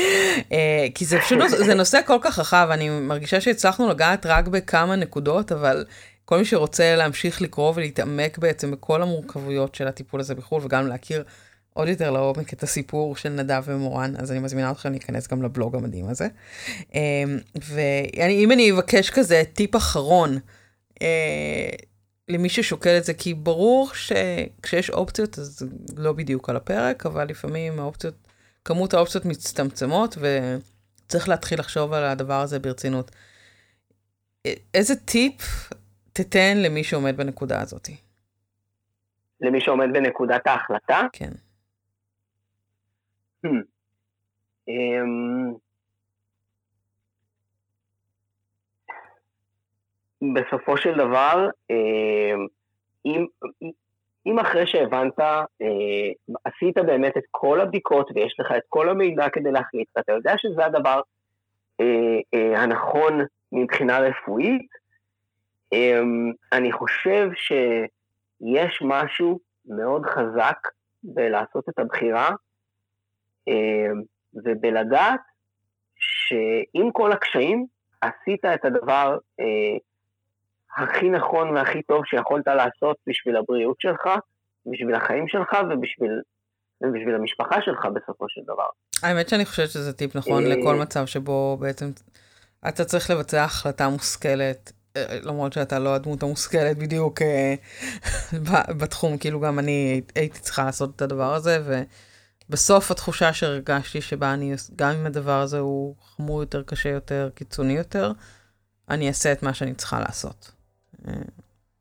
אה, 0.52 0.86
כי 0.94 1.04
זה 1.04 1.18
פשוט, 1.20 1.38
זה 1.48 1.74
נושא 1.74 2.00
כל 2.06 2.18
כך 2.20 2.38
רחב, 2.38 2.68
אני 2.70 2.88
מרגישה 2.88 3.40
שהצלחנו 3.40 3.88
לגעת 3.88 4.26
רק 4.26 4.48
בכמה 4.48 4.96
נקודות, 4.96 5.52
אבל 5.52 5.84
כל 6.24 6.38
מי 6.38 6.44
שרוצה 6.44 6.96
להמשיך 6.96 7.42
לקרוא 7.42 7.72
ולהתעמק 7.76 8.38
בעצם 8.38 8.70
בכל 8.70 9.02
המורכבויות 9.02 9.74
של 9.74 9.88
הטיפול 9.88 10.20
הזה 10.20 10.34
בחו"ל, 10.34 10.60
וגם 10.64 10.86
להכיר 10.86 11.24
עוד 11.74 11.88
יותר 11.88 12.10
לעומק 12.10 12.52
את 12.52 12.62
הסיפור 12.62 13.16
של 13.16 13.28
נדב 13.28 13.62
ומורן, 13.66 14.14
אז 14.18 14.32
אני 14.32 14.38
מזמינה 14.38 14.70
אתכם 14.70 14.90
להיכנס 14.90 15.28
גם 15.28 15.42
לבלוג 15.42 15.76
המדהים 15.76 16.08
הזה. 16.08 16.28
אה, 16.94 17.00
ואם 17.56 18.52
אני 18.52 18.72
אבקש 18.72 19.10
כזה 19.10 19.42
טיפ 19.52 19.76
אחרון, 19.76 20.38
אה, 21.02 21.68
למי 22.32 22.48
ששוקל 22.48 22.98
את 22.98 23.04
זה, 23.04 23.14
כי 23.14 23.34
ברור 23.34 23.90
שכשיש 23.94 24.90
אופציות 24.90 25.38
אז 25.38 25.68
לא 25.96 26.12
בדיוק 26.12 26.48
על 26.48 26.56
הפרק, 26.56 27.06
אבל 27.06 27.28
לפעמים 27.28 27.78
האופציות, 27.78 28.14
כמות 28.64 28.94
האופציות 28.94 29.24
מצטמצמות 29.24 30.16
וצריך 30.18 31.28
להתחיל 31.28 31.58
לחשוב 31.60 31.92
על 31.92 32.04
הדבר 32.04 32.40
הזה 32.40 32.58
ברצינות. 32.58 33.10
איזה 34.74 34.96
טיפ 34.96 35.42
תתן 36.12 36.56
למי 36.56 36.84
שעומד 36.84 37.16
בנקודה 37.16 37.60
הזאת? 37.60 37.88
למי 39.40 39.60
שעומד 39.60 39.86
בנקודת 39.92 40.46
ההחלטה? 40.46 41.00
כן. 41.12 41.32
Hmm. 43.46 43.48
Um... 44.68 45.61
בסופו 50.34 50.76
של 50.76 50.94
דבר, 50.94 51.48
אה, 51.70 52.34
אם, 53.04 53.26
אם 54.26 54.38
אחרי 54.38 54.66
שהבנת, 54.66 55.20
אה, 55.20 56.36
עשית 56.44 56.78
באמת 56.78 57.16
את 57.16 57.22
כל 57.30 57.60
הבדיקות 57.60 58.10
ויש 58.14 58.36
לך 58.40 58.52
את 58.56 58.62
כל 58.68 58.88
המידע 58.88 59.28
כדי 59.28 59.52
להחליט, 59.52 59.88
ואתה 59.96 60.12
יודע 60.12 60.34
שזה 60.38 60.66
הדבר 60.66 61.00
אה, 61.80 62.62
הנכון 62.62 63.20
מבחינה 63.52 63.98
רפואית, 63.98 64.82
אני 66.52 66.72
חושב 66.72 67.28
שיש 67.34 68.82
משהו 68.82 69.38
מאוד 69.66 70.06
חזק 70.06 70.56
בלעשות 71.02 71.68
את 71.68 71.78
הבחירה, 71.78 72.30
ובלדעת 74.34 75.20
שעם 75.96 76.90
כל 76.92 77.12
הקשיים, 77.12 77.66
עשית 78.00 78.44
את 78.44 78.64
הדבר 78.64 79.18
הכי 80.76 81.10
נכון 81.10 81.50
והכי 81.50 81.82
טוב 81.82 82.02
שיכולת 82.06 82.46
לעשות 82.46 82.96
בשביל 83.08 83.36
הבריאות 83.36 83.76
שלך, 83.80 84.08
בשביל 84.66 84.94
החיים 84.94 85.28
שלך 85.28 85.56
ובשביל, 85.70 86.20
ובשביל 86.82 87.14
המשפחה 87.14 87.62
שלך 87.62 87.86
בסופו 87.94 88.24
של 88.28 88.40
דבר. 88.44 88.66
האמת 89.02 89.28
שאני 89.28 89.44
חושבת 89.44 89.70
שזה 89.70 89.92
טיפ 89.92 90.16
נכון 90.16 90.44
אה, 90.44 90.48
לכל 90.48 90.74
מצב 90.74 91.06
שבו 91.06 91.56
בעצם 91.60 91.90
אתה 92.68 92.84
צריך 92.84 93.10
לבצע 93.10 93.44
החלטה 93.44 93.88
מושכלת, 93.88 94.72
אה, 94.96 95.18
למרות 95.22 95.52
שאתה 95.52 95.78
לא 95.78 95.94
הדמות 95.94 96.22
המושכלת 96.22 96.78
בדיוק 96.78 97.22
אה, 97.22 97.54
בתחום, 98.80 99.18
כאילו 99.18 99.40
גם 99.40 99.58
אני 99.58 100.00
הייתי 100.14 100.40
צריכה 100.40 100.64
לעשות 100.64 100.96
את 100.96 101.02
הדבר 101.02 101.34
הזה, 101.34 101.84
ובסוף 102.48 102.90
התחושה 102.90 103.32
שהרגשתי 103.32 104.00
שבה 104.00 104.34
אני, 104.34 104.54
גם 104.76 104.90
אם 104.90 105.06
הדבר 105.06 105.40
הזה 105.40 105.58
הוא 105.58 105.94
חמור 106.02 106.40
יותר, 106.40 106.62
קשה 106.62 106.88
יותר, 106.88 107.30
קיצוני 107.34 107.72
יותר, 107.72 108.12
אני 108.90 109.08
אעשה 109.08 109.32
את 109.32 109.42
מה 109.42 109.54
שאני 109.54 109.74
צריכה 109.74 110.00
לעשות. 110.00 110.61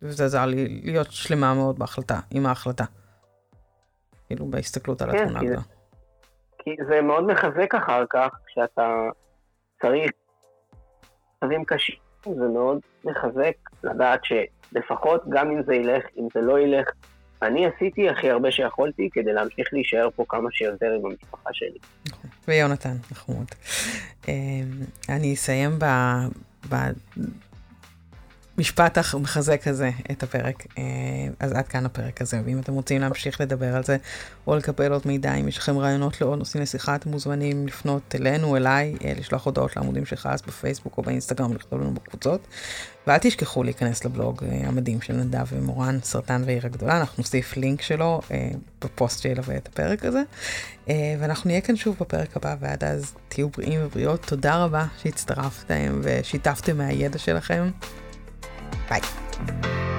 וזה 0.02 0.26
עזר 0.26 0.46
לי 0.46 0.82
להיות 0.84 1.12
שלמה 1.12 1.54
מאוד 1.54 1.80
בהחלטה, 1.80 2.20
עם 2.32 2.46
ההחלטה. 2.46 2.86
כאילו 4.28 4.46
בהסתכלות 4.46 5.02
על 5.02 5.12
כן, 5.12 5.18
התמונה 5.18 5.40
הגדולה. 5.40 5.62
כי 6.60 6.72
זה 6.90 7.02
מאוד 7.02 7.24
מחזק 7.24 7.76
אחר 7.76 8.04
כך, 8.10 8.30
כשאתה 8.48 8.94
צריך 9.82 10.12
מצבים 11.44 11.66
קשים, 11.66 11.96
זה 12.26 12.48
מאוד 12.54 12.80
מחזק 13.04 13.54
לדעת 13.84 14.20
שלפחות 14.24 15.24
גם 15.30 15.52
אם 15.52 15.64
זה 15.64 15.76
ילך, 15.76 16.04
אם 16.18 16.28
זה 16.34 16.42
לא 16.42 16.60
ילך, 16.60 16.88
אני 17.42 17.68
עשיתי 17.68 18.10
הכי 18.10 18.30
הרבה 18.30 18.52
שיכולתי 18.52 19.10
כדי 19.12 19.34
להמשיך 19.34 19.68
להישאר 19.74 20.10
פה 20.16 20.26
כמה 20.30 20.50
שיותר 20.52 20.92
עם 21.00 21.06
המשפחה 21.06 21.50
שלי. 21.54 21.80
ויונתן, 22.48 22.96
נחמוד. 23.12 23.46
אמ, 24.28 24.34
אני 25.10 25.34
אסיים 25.34 25.72
במשפט 28.58 28.98
המחזק 29.14 29.68
הזה 29.68 29.90
את 30.12 30.24
הפרק. 30.24 30.66
אה, 30.78 30.84
אז 31.40 31.52
עד 31.52 31.68
כאן 31.68 31.86
הפרק 31.86 32.22
הזה, 32.22 32.42
ואם 32.46 32.60
אתם 32.60 32.74
רוצים 32.74 33.02
להמשיך 33.02 33.42
לדבר 33.42 33.76
על 33.76 33.84
זה, 33.84 33.98
או 34.48 34.56
לקבל 34.56 34.92
עוד 34.92 35.02
מידע, 35.06 35.34
אם 35.34 35.48
יש 35.48 35.58
לכם 35.58 35.78
רעיונות 35.78 36.22
לעוד 36.22 36.40
נושאים 36.40 36.64
לשיחה, 36.64 36.96
אתם 36.96 37.10
מוזמנים 37.10 37.68
לפנות 37.68 38.16
אלינו, 38.16 38.58
אליי, 38.58 38.96
אה, 39.06 39.14
לשלוח 39.18 39.46
הודעות 39.46 39.76
לעמודים 39.76 40.06
של 40.06 40.16
חס 40.16 40.42
בפייסבוק 40.48 40.98
או 40.98 41.04
באינסטגרם, 41.04 41.54
לכתוב 41.54 41.82
לנו 41.82 41.94
בקבוצות. 41.94 42.48
ואל 43.08 43.18
תשכחו 43.18 43.64
להיכנס 43.64 44.06
לבלוג 44.06 44.44
אה, 44.44 44.68
המדהים 44.68 45.02
של 45.02 45.14
נדב 45.14 45.46
ומורן, 45.52 46.00
סרטן 46.04 46.42
ועיר 46.46 46.66
הגדולה, 46.66 47.00
אנחנו 47.00 47.22
נוסיף 47.24 47.58
לינק 47.58 47.82
שלו 47.82 48.22
בפוסט 48.82 49.22
שילווה 49.22 49.58
את 49.58 49.68
הפרק 49.68 50.06
הזה. 50.06 50.22
ואנחנו 51.20 51.48
נהיה 51.48 51.62
כאן 51.62 51.76
שוב 51.76 51.96
בפרק 52.00 52.38
הבא, 52.38 52.56
ועד 52.60 52.84
אז 52.84 53.14
תהיו 53.30 53.50
בריאים 53.50 53.80
ובריאות. 53.84 54.26
תודה 54.26 54.64
רבה 54.64 54.86
שהצטרפתם 55.02 56.00
ושיתפתם 56.04 56.78
מהידע 56.78 57.18
שלכם. 57.18 57.70
Bye. 58.90 59.91